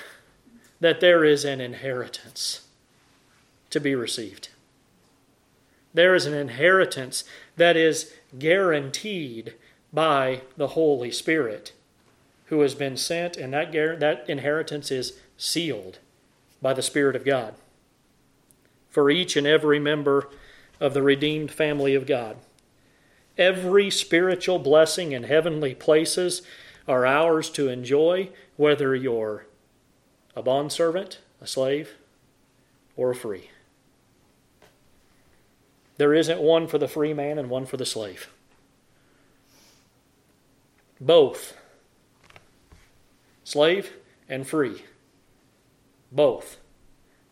[0.81, 2.67] that there is an inheritance
[3.71, 4.49] to be received.
[5.95, 7.25] There is an inheritance
[7.57, 9.55] that is guaranteed
[9.93, 11.73] by the Holy Spirit
[12.47, 15.99] who has been sent, and that, that inheritance is sealed
[16.61, 17.55] by the Spirit of God
[18.91, 20.29] for each and every member
[20.81, 22.37] of the redeemed family of God.
[23.41, 26.43] Every spiritual blessing in heavenly places
[26.87, 29.47] are ours to enjoy, whether you're
[30.37, 31.95] a bondservant, a slave,
[32.97, 33.49] or a free.
[35.97, 38.29] There isn't one for the free man and one for the slave.
[41.01, 41.57] Both.
[43.43, 43.95] Slave
[44.29, 44.85] and free.
[46.13, 46.59] Both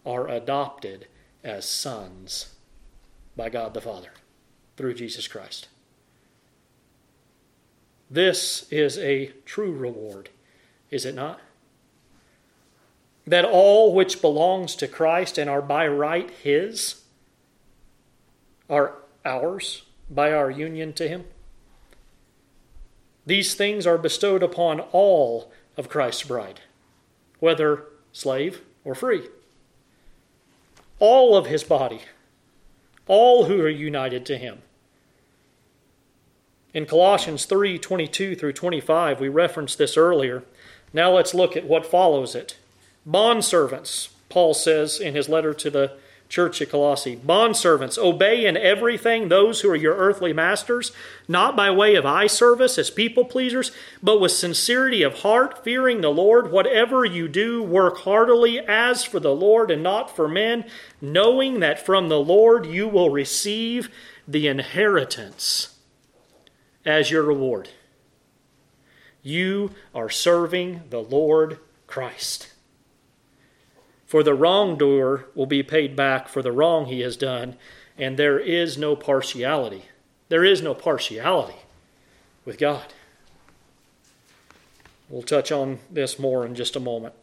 [0.07, 1.07] are adopted
[1.45, 2.55] as sons
[3.37, 4.13] by God the Father
[4.79, 5.69] through Jesus Christ.
[8.11, 10.31] This is a true reward,
[10.91, 11.41] is it not?
[13.27, 17.03] That all which belongs to Christ and are by right His
[18.71, 18.95] are
[19.25, 21.25] ours by our union to him.
[23.27, 26.61] These things are bestowed upon all of Christ's bride,
[27.41, 29.29] whether slave or free.
[30.99, 32.01] All of his body,
[33.07, 34.63] all who are united to him.
[36.75, 40.45] In Colossians 3 22 through 25, we referenced this earlier.
[40.93, 42.59] Now let's look at what follows it.
[43.09, 45.93] Bondservants, Paul says in his letter to the
[46.29, 47.17] church at Colossae.
[47.17, 50.93] Bondservants, obey in everything those who are your earthly masters,
[51.27, 56.03] not by way of eye service as people pleasers, but with sincerity of heart, fearing
[56.03, 56.53] the Lord.
[56.53, 60.67] Whatever you do, work heartily as for the Lord and not for men,
[61.01, 63.89] knowing that from the Lord you will receive
[64.27, 65.78] the inheritance
[66.85, 67.71] as your reward.
[69.23, 72.53] You are serving the Lord Christ.
[74.07, 77.57] For the wrongdoer will be paid back for the wrong he has done,
[77.99, 79.85] and there is no partiality.
[80.29, 81.59] There is no partiality
[82.45, 82.95] with God.
[85.09, 87.15] We'll touch on this more in just a moment.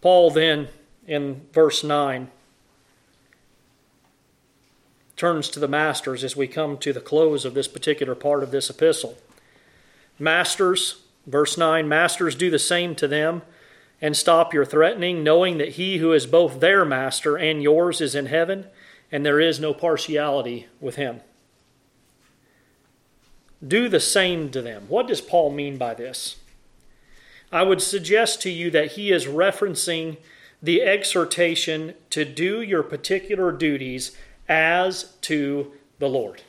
[0.00, 0.68] Paul then,
[1.06, 2.30] in verse 9,
[5.24, 8.50] turns to the masters as we come to the close of this particular part of
[8.50, 9.16] this epistle.
[10.18, 13.40] Masters, verse 9, masters do the same to them
[14.02, 18.14] and stop your threatening, knowing that he who is both their master and yours is
[18.14, 18.66] in heaven,
[19.10, 21.22] and there is no partiality with him.
[23.66, 24.84] Do the same to them.
[24.88, 26.36] What does Paul mean by this?
[27.50, 30.18] I would suggest to you that he is referencing
[30.62, 34.14] the exhortation to do your particular duties
[34.48, 36.42] as to the Lord.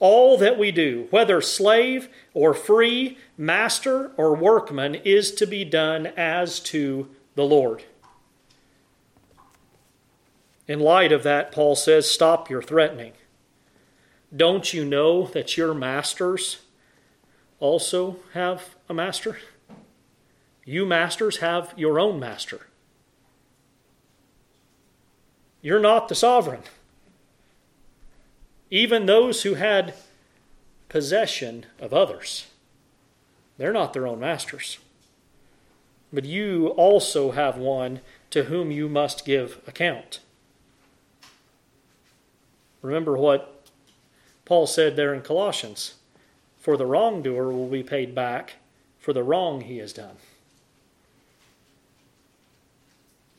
[0.00, 6.06] All that we do, whether slave or free, master or workman, is to be done
[6.16, 7.84] as to the Lord.
[10.68, 13.12] In light of that, Paul says, Stop your threatening.
[14.34, 16.58] Don't you know that your masters
[17.58, 19.38] also have a master?
[20.64, 22.67] You masters have your own master.
[25.60, 26.62] You're not the sovereign.
[28.70, 29.94] Even those who had
[30.88, 32.46] possession of others,
[33.56, 34.78] they're not their own masters.
[36.12, 38.00] But you also have one
[38.30, 40.20] to whom you must give account.
[42.82, 43.66] Remember what
[44.44, 45.94] Paul said there in Colossians
[46.58, 48.54] For the wrongdoer will be paid back
[48.98, 50.16] for the wrong he has done.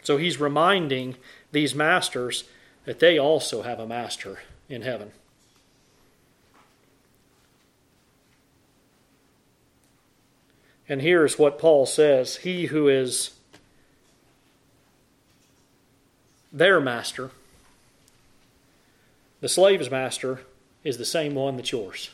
[0.03, 1.15] So he's reminding
[1.51, 2.43] these masters
[2.85, 5.11] that they also have a master in heaven.
[10.87, 13.31] And here's what Paul says He who is
[16.51, 17.29] their master,
[19.39, 20.41] the slave's master,
[20.83, 22.09] is the same one that's yours.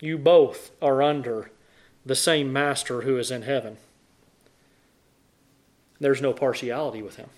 [0.00, 1.50] You both are under
[2.04, 3.78] the same master who is in heaven.
[6.00, 7.28] There's no partiality with him.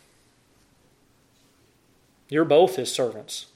[2.28, 3.46] You're both his servants.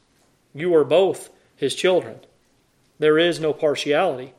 [0.55, 2.21] You are both his children.
[2.99, 4.33] There is no partiality.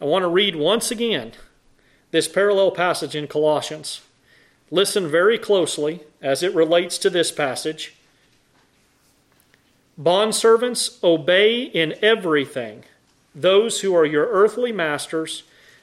[0.00, 1.32] I want to read once again
[2.10, 4.02] this parallel passage in Colossians.
[4.70, 7.94] Listen very closely as it relates to this passage.
[10.00, 12.84] Bondservants, obey in everything
[13.34, 15.42] those who are your earthly masters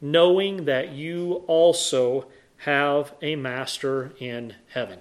[0.00, 2.26] knowing that you also
[2.58, 5.00] have a master in heaven.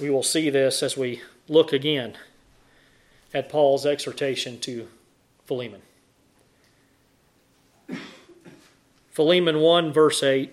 [0.00, 2.16] We will see this as we look again
[3.34, 4.88] at Paul's exhortation to
[5.44, 5.82] Philemon.
[9.10, 10.52] Philemon 1, verse 8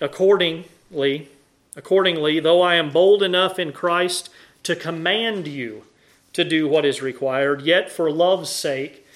[0.00, 1.28] Accordingly,
[1.76, 4.28] Accordingly, though I am bold enough in Christ
[4.64, 5.84] to command you
[6.32, 9.06] to do what is required, yet for love's sake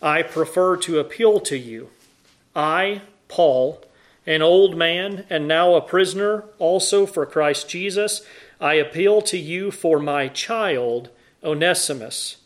[0.00, 1.90] I prefer to appeal to you.
[2.54, 3.84] I, Paul,
[4.26, 8.22] an old man and now a prisoner also for Christ Jesus,
[8.60, 11.10] I appeal to you for my child,
[11.44, 12.38] Onesimus,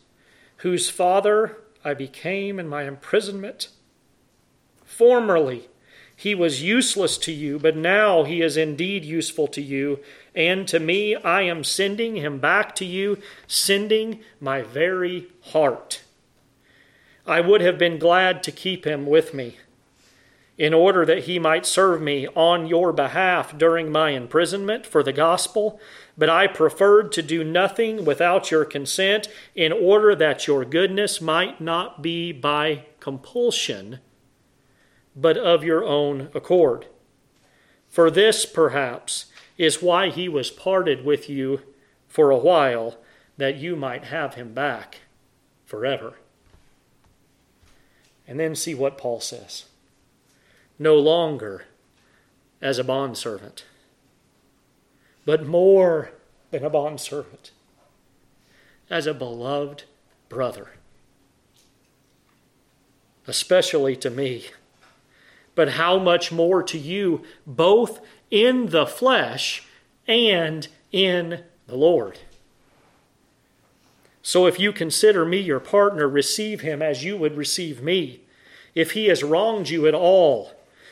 [0.57, 3.69] whose father I became in my imprisonment.
[4.85, 5.69] Formerly,
[6.21, 9.99] he was useless to you, but now he is indeed useful to you.
[10.35, 13.17] And to me, I am sending him back to you,
[13.47, 16.03] sending my very heart.
[17.25, 19.57] I would have been glad to keep him with me,
[20.59, 25.13] in order that he might serve me on your behalf during my imprisonment for the
[25.13, 25.79] gospel.
[26.15, 31.59] But I preferred to do nothing without your consent, in order that your goodness might
[31.59, 34.01] not be by compulsion
[35.15, 36.85] but of your own accord.
[37.89, 39.25] For this, perhaps,
[39.57, 41.61] is why he was parted with you
[42.07, 42.97] for a while,
[43.37, 44.99] that you might have him back
[45.65, 46.15] forever.
[48.27, 49.65] And then see what Paul says.
[50.77, 51.65] No longer
[52.61, 53.65] as a bondservant,
[55.25, 56.11] but more
[56.51, 57.51] than a bondservant,
[58.89, 59.83] as a beloved
[60.29, 60.71] brother,
[63.27, 64.45] especially to me
[65.55, 67.99] but how much more to you, both
[68.29, 69.63] in the flesh
[70.07, 72.19] and in the Lord.
[74.21, 78.21] So if you consider me your partner, receive him as you would receive me.
[78.75, 80.51] If he has wronged you at all,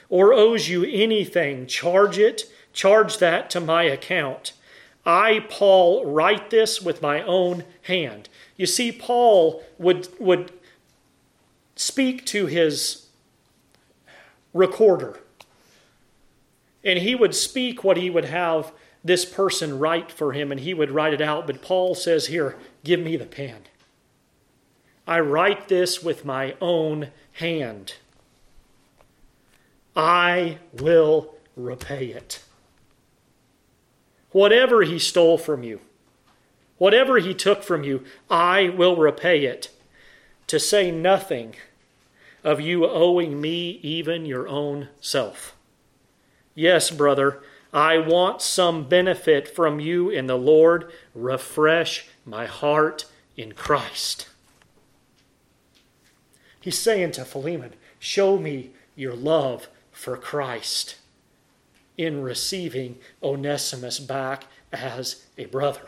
[0.10, 4.54] or owes you anything, charge it, charge that to my account.
[5.06, 8.28] I, Paul, write this with my own hand.
[8.58, 10.52] You see, Paul would, would
[11.76, 13.06] speak to his
[14.54, 15.20] recorder.
[16.84, 18.72] And he would speak what he would have
[19.04, 21.48] this person write for him, and he would write it out.
[21.48, 23.62] But Paul says, Here, give me the pen.
[25.08, 27.96] I write this with my own hand.
[29.96, 32.44] I will repay it.
[34.32, 35.80] Whatever he stole from you,
[36.78, 39.72] whatever he took from you, I will repay it.
[40.48, 41.56] To say nothing
[42.50, 45.56] of you owing me even your own self.
[46.56, 50.92] Yes, brother, I want some benefit from you in the Lord.
[51.14, 53.06] Refresh my heart
[53.38, 54.30] in Christ.
[56.60, 60.96] He's saying to Philemon, Show me your love for Christ
[62.00, 65.86] in receiving Onesimus back as a brother.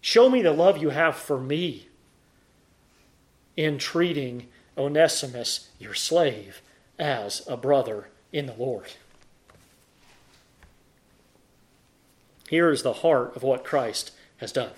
[0.00, 1.88] Show me the love you have for me
[3.56, 4.46] in treating
[4.78, 6.62] Onesimus, your slave,
[6.98, 8.92] as a brother in the Lord.
[12.48, 14.72] Here is the heart of what Christ has done.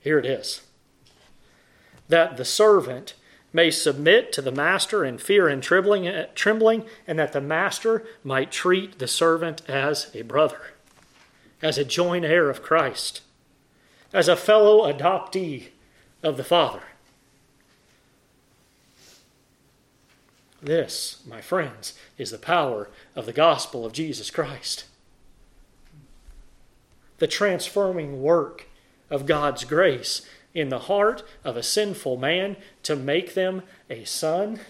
[0.00, 0.62] Here it is
[2.08, 3.14] that the servant
[3.52, 8.52] may submit to the master in fear and trembling, trembling, and that the master might
[8.52, 10.72] treat the servant as a brother,
[11.62, 13.22] as a joint heir of Christ,
[14.12, 15.68] as a fellow adoptee
[16.22, 16.82] of the Father.
[20.62, 24.84] This, my friends, is the power of the gospel of Jesus Christ.
[27.18, 28.66] The transforming work
[29.10, 30.22] of God's grace
[30.54, 34.60] in the heart of a sinful man to make them a son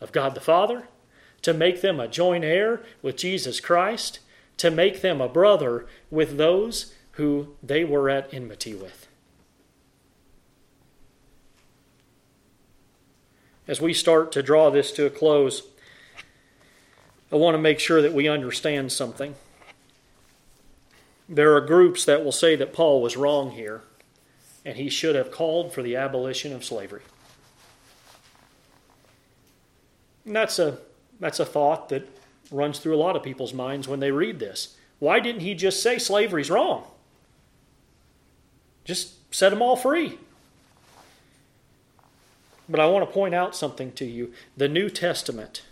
[0.00, 0.88] of God the Father,
[1.42, 4.20] to make them a joint heir with Jesus Christ,
[4.56, 9.07] to make them a brother with those who they were at enmity with.
[13.68, 15.62] As we start to draw this to a close,
[17.30, 19.34] I want to make sure that we understand something.
[21.28, 23.82] There are groups that will say that Paul was wrong here
[24.64, 27.02] and he should have called for the abolition of slavery.
[30.24, 30.78] And that's a,
[31.20, 32.08] that's a thought that
[32.50, 34.76] runs through a lot of people's minds when they read this.
[34.98, 36.84] Why didn't he just say slavery's wrong?
[38.84, 40.18] Just set them all free.
[42.68, 44.32] But I want to point out something to you.
[44.56, 45.62] The New Testament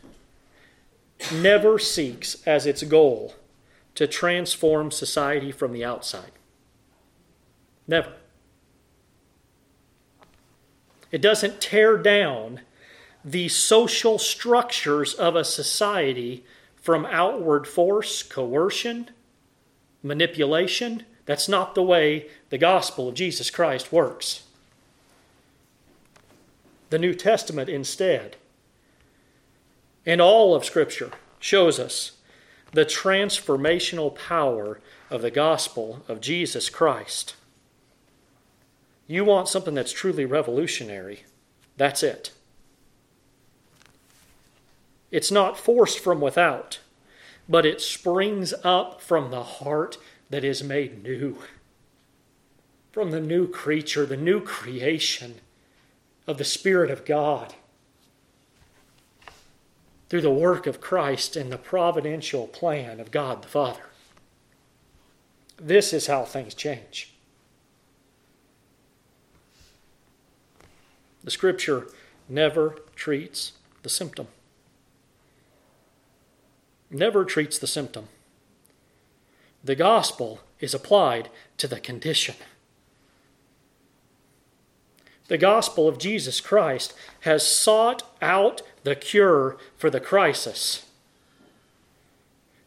[1.33, 3.35] never seeks as its goal
[3.95, 6.33] to transform society from the outside.
[7.87, 8.13] Never.
[11.13, 12.61] It doesn't tear down
[13.25, 16.45] the social structures of a society
[16.77, 19.11] from outward force, coercion,
[20.03, 21.05] manipulation.
[21.25, 24.46] That's not the way the gospel of Jesus Christ works
[26.91, 28.37] the New Testament instead.
[30.05, 31.11] And all of Scripture
[31.41, 32.13] shows us
[32.73, 34.81] the transformational power
[35.11, 37.35] of the gospel of Jesus Christ.
[39.07, 41.25] You want something that's truly revolutionary,
[41.77, 42.33] that's it.
[45.11, 46.81] It's not forced from without,
[47.49, 49.99] but it springs up from the heart
[50.31, 51.39] that is made new,
[52.91, 55.37] from the new creature, the new creation
[56.27, 57.55] of the Spirit of God
[60.09, 63.83] through the work of Christ and the providential plan of God the Father.
[65.57, 67.15] This is how things change.
[71.25, 71.89] The Scripture
[72.29, 73.53] never treats
[73.83, 74.29] the symptom.
[76.91, 78.09] Never treats the symptom.
[79.65, 82.37] The gospel is applied to the condition.
[85.29, 90.87] The gospel of Jesus Christ has sought out the cure for the crisis.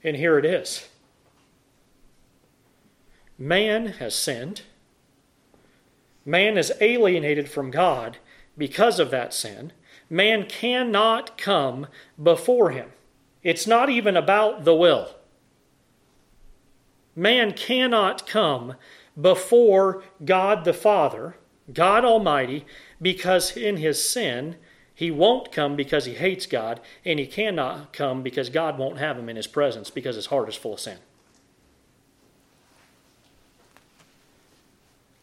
[0.04, 0.88] And here it is
[3.38, 4.64] man has sinned,
[6.26, 8.18] man is alienated from God
[8.58, 9.72] because of that sin.
[10.10, 11.88] Man cannot come
[12.22, 12.90] before him.
[13.44, 15.16] It's not even about the will.
[17.16, 18.76] Man cannot come
[19.20, 21.36] before God the Father,
[21.74, 22.66] God Almighty,
[23.02, 24.56] because in his sin,
[24.94, 29.18] he won't come because he hates God, and he cannot come because God won't have
[29.18, 30.98] him in his presence because his heart is full of sin.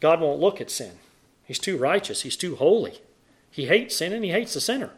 [0.00, 0.92] God won't look at sin.
[1.44, 3.00] He's too righteous, he's too holy.
[3.50, 4.90] He hates sin and he hates the sinner.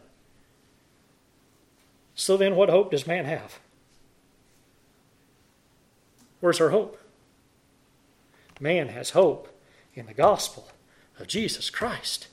[2.15, 3.59] So then, what hope does man have?
[6.41, 6.99] Where's our hope?
[8.59, 9.47] Man has hope
[9.93, 10.69] in the gospel
[11.19, 12.27] of Jesus Christ.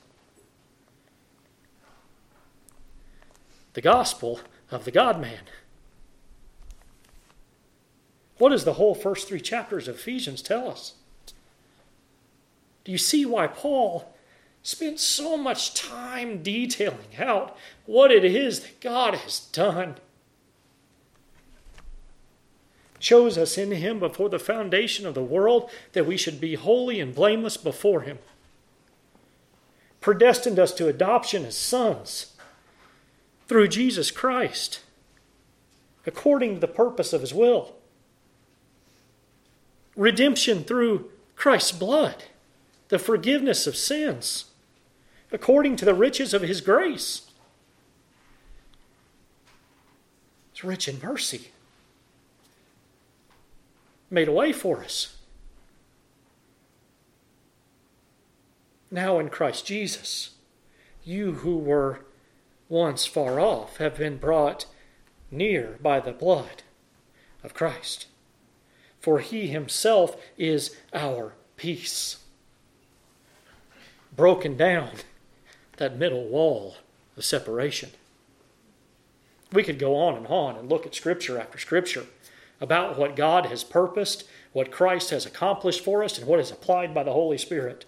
[3.76, 5.42] the gospel of the God man.
[8.38, 10.94] What does the whole first three chapters of Ephesians tell us?
[12.84, 14.14] Do you see why Paul
[14.62, 19.96] spent so much time detailing out what it is that God has done?
[22.98, 26.98] Chose us in Him before the foundation of the world that we should be holy
[26.98, 28.20] and blameless before Him.
[30.00, 32.34] Predestined us to adoption as sons
[33.48, 34.80] through Jesus Christ,
[36.06, 37.74] according to the purpose of his will.
[39.96, 42.24] Redemption through Christ's blood,
[42.88, 44.46] the forgiveness of sins,
[45.32, 47.30] according to the riches of his grace.
[50.52, 51.48] It's rich in mercy.
[54.08, 55.15] Made a way for us.
[58.90, 60.30] Now in Christ Jesus,
[61.04, 62.00] you who were
[62.68, 64.66] once far off have been brought
[65.30, 66.62] near by the blood
[67.42, 68.06] of Christ.
[69.00, 72.18] For he himself is our peace.
[74.14, 74.90] Broken down
[75.76, 76.76] that middle wall
[77.16, 77.90] of separation.
[79.52, 82.06] We could go on and on and look at Scripture after Scripture
[82.60, 86.94] about what God has purposed, what Christ has accomplished for us, and what is applied
[86.94, 87.84] by the Holy Spirit.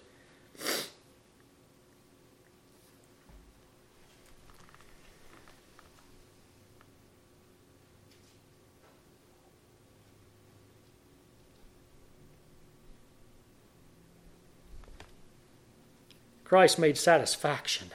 [16.49, 17.91] Christ made satisfaction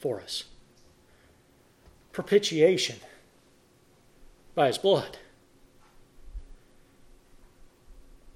[0.00, 0.42] for us,
[2.10, 2.96] propitiation
[4.56, 5.18] by his blood.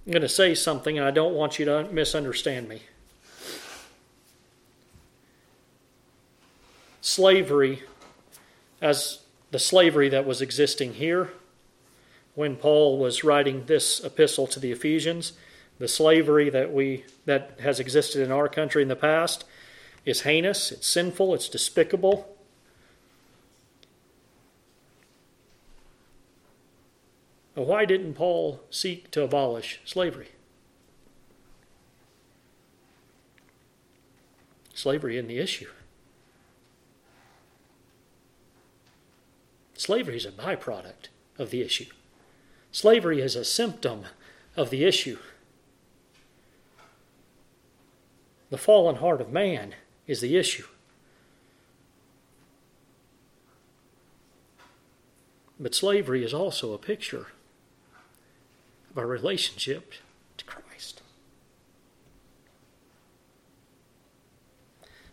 [0.06, 2.82] I'm going to say something, and I don't want you to misunderstand me.
[7.00, 7.82] Slavery,
[8.80, 9.18] as
[9.50, 11.32] the slavery that was existing here
[12.36, 15.32] when Paul was writing this epistle to the Ephesians,
[15.82, 19.44] the slavery that we that has existed in our country in the past
[20.04, 22.36] is heinous, it's sinful, it's despicable.
[27.54, 30.28] Why didn't Paul seek to abolish slavery?
[34.74, 35.68] Slavery isn't the issue.
[39.74, 41.08] Slavery is a byproduct
[41.40, 41.90] of the issue.
[42.70, 44.04] Slavery is a symptom
[44.56, 45.18] of the issue.
[48.52, 49.74] The fallen heart of man
[50.06, 50.66] is the issue.
[55.58, 57.28] But slavery is also a picture
[58.90, 59.94] of our relationship
[60.36, 61.00] to Christ.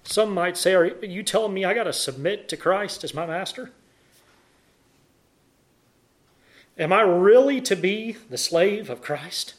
[0.04, 3.26] Some might say, Are you telling me I got to submit to Christ as my
[3.26, 3.72] master?
[6.78, 9.54] Am I really to be the slave of Christ?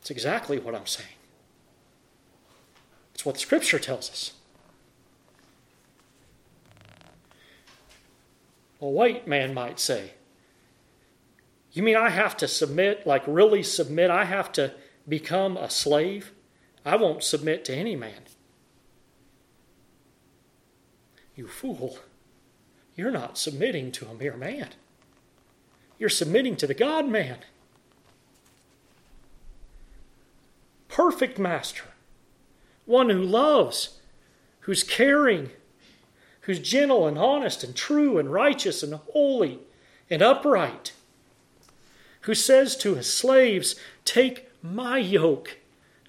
[0.00, 1.14] That's exactly what I'm saying.
[3.22, 4.32] It's what Scripture tells us.
[8.80, 10.14] A white man might say,
[11.70, 14.10] You mean I have to submit, like really submit?
[14.10, 14.72] I have to
[15.08, 16.32] become a slave?
[16.84, 18.22] I won't submit to any man.
[21.36, 21.98] You fool.
[22.96, 24.70] You're not submitting to a mere man.
[25.96, 27.38] You're submitting to the God man.
[30.88, 31.84] Perfect master.
[32.84, 34.00] One who loves,
[34.60, 35.50] who's caring,
[36.42, 39.60] who's gentle and honest and true and righteous and holy
[40.10, 40.92] and upright,
[42.22, 45.58] who says to his slaves, Take my yoke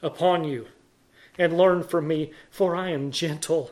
[0.01, 0.67] upon you
[1.38, 3.71] and learn from me, for I am gentle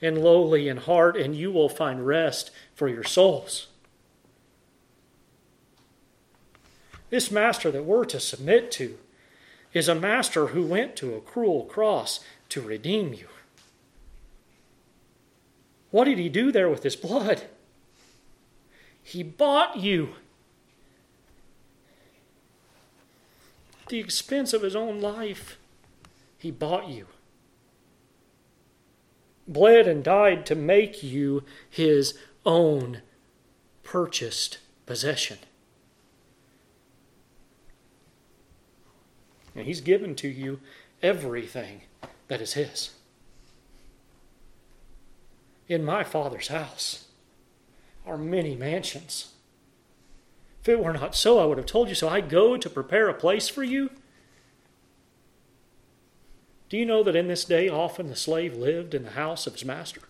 [0.00, 3.68] and lowly in heart, and you will find rest for your souls.
[7.10, 8.98] This master that we're to submit to
[9.72, 12.20] is a master who went to a cruel cross
[12.50, 13.26] to redeem you.
[15.90, 17.44] What did he do there with his blood?
[19.02, 20.14] He bought you.
[23.82, 25.58] At the expense of his own life,
[26.38, 27.06] he bought you.
[29.46, 33.02] Bled and died to make you his own
[33.82, 35.38] purchased possession.
[39.54, 40.60] And he's given to you
[41.02, 41.82] everything
[42.28, 42.90] that is his
[45.72, 47.06] in my Father's house
[48.06, 49.32] are many mansions.
[50.60, 52.08] If it were not so, I would have told you so.
[52.08, 53.90] I go to prepare a place for you.
[56.68, 59.54] Do you know that in this day often the slave lived in the house of
[59.54, 60.02] his master?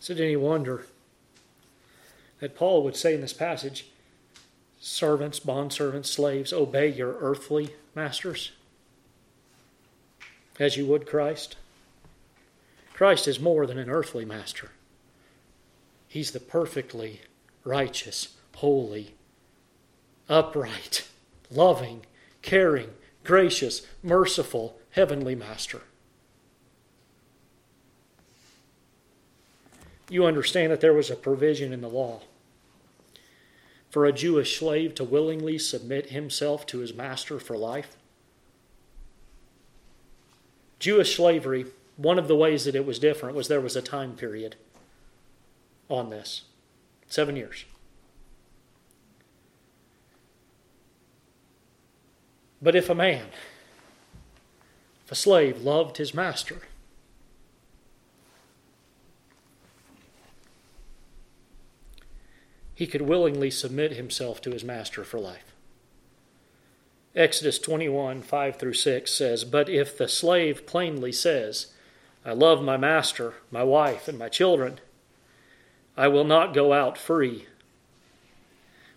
[0.00, 0.86] Is it any wonder
[2.42, 3.86] that Paul would say in this passage,
[4.80, 8.50] servants, bondservants, slaves, obey your earthly masters
[10.58, 11.54] as you would Christ.
[12.94, 14.72] Christ is more than an earthly master,
[16.08, 17.20] He's the perfectly
[17.62, 19.14] righteous, holy,
[20.28, 21.06] upright,
[21.48, 22.04] loving,
[22.42, 22.90] caring,
[23.22, 25.82] gracious, merciful, heavenly master.
[30.10, 32.22] You understand that there was a provision in the law
[33.92, 37.94] for a Jewish slave to willingly submit himself to his master for life?
[40.78, 41.66] Jewish slavery,
[41.98, 44.56] one of the ways that it was different was there was a time period
[45.90, 46.44] on this
[47.06, 47.66] seven years.
[52.62, 53.26] But if a man,
[55.04, 56.62] if a slave loved his master,
[62.82, 65.54] he could willingly submit himself to his master for life.
[67.14, 71.68] Exodus 21 5 through 6 says, But if the slave plainly says,
[72.24, 74.80] I love my master, my wife, and my children,
[75.96, 77.46] I will not go out free.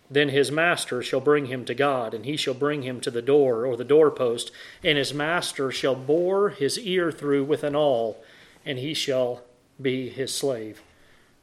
[0.09, 3.21] Then his master shall bring him to God, and he shall bring him to the
[3.21, 4.51] door or the doorpost,
[4.83, 8.17] and his master shall bore his ear through with an awl,
[8.65, 9.43] and he shall
[9.79, 10.81] be his slave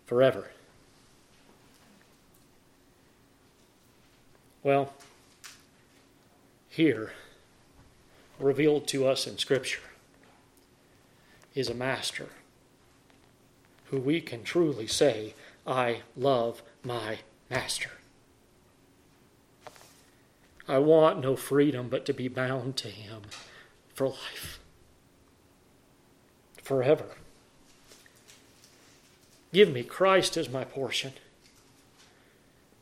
[0.06, 0.48] forever.
[4.62, 4.92] Well,
[6.68, 7.12] here,
[8.38, 9.80] revealed to us in Scripture,
[11.54, 12.28] is a master
[13.90, 15.34] who we can truly say,
[15.66, 17.18] I love my
[17.50, 17.90] master.
[20.68, 23.22] I want no freedom but to be bound to him
[23.94, 24.60] for life,
[26.62, 27.16] forever.
[29.52, 31.12] Give me Christ as my portion.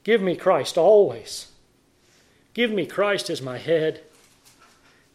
[0.05, 1.50] Give me Christ always.
[2.53, 4.03] Give me Christ as my head.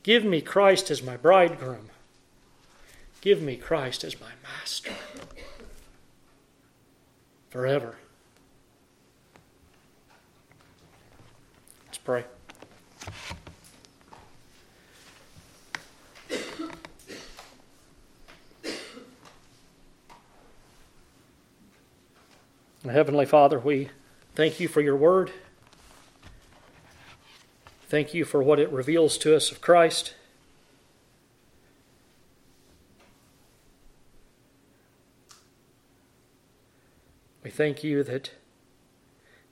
[0.04, 1.90] Give me Christ as my bridegroom.
[3.22, 4.92] Give me Christ as my master.
[7.50, 7.96] Forever.
[11.86, 12.24] Let's pray.
[22.84, 23.90] Heavenly Father, we
[24.36, 25.32] thank you for your word.
[27.88, 30.16] Thank you for what it reveals to us of Christ.
[37.44, 38.32] We thank you that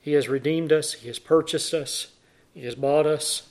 [0.01, 2.07] He has redeemed us, He has purchased us,
[2.55, 3.49] He has bought us.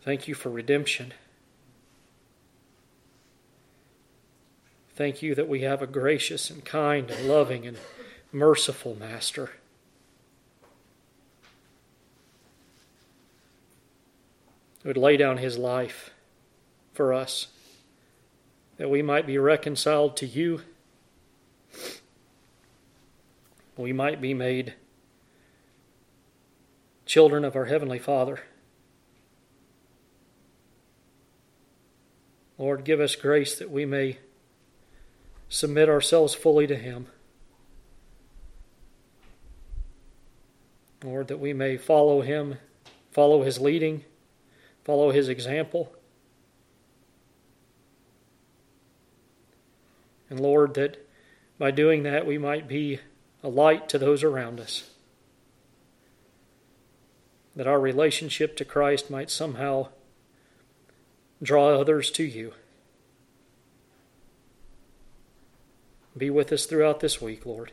[0.00, 1.12] Thank you for redemption.
[4.94, 7.76] Thank you that we have a gracious and kind and loving and
[8.32, 9.50] merciful Master.
[14.82, 16.10] Who would lay down his life
[16.92, 17.48] for us
[18.80, 20.62] that we might be reconciled to you.
[23.76, 24.72] we might be made
[27.04, 28.40] children of our Heavenly Father.
[32.56, 34.18] Lord, give us grace that we may
[35.50, 37.08] submit ourselves fully to Him.
[41.02, 42.56] Lord, that we may follow Him,
[43.10, 44.04] follow His leading,
[44.84, 45.92] follow His example.
[50.28, 51.06] And Lord, that
[51.58, 53.00] by doing that we might be
[53.42, 54.90] a light to those around us.
[57.56, 59.88] That our relationship to Christ might somehow
[61.42, 62.52] draw others to you.
[66.16, 67.72] Be with us throughout this week, Lord.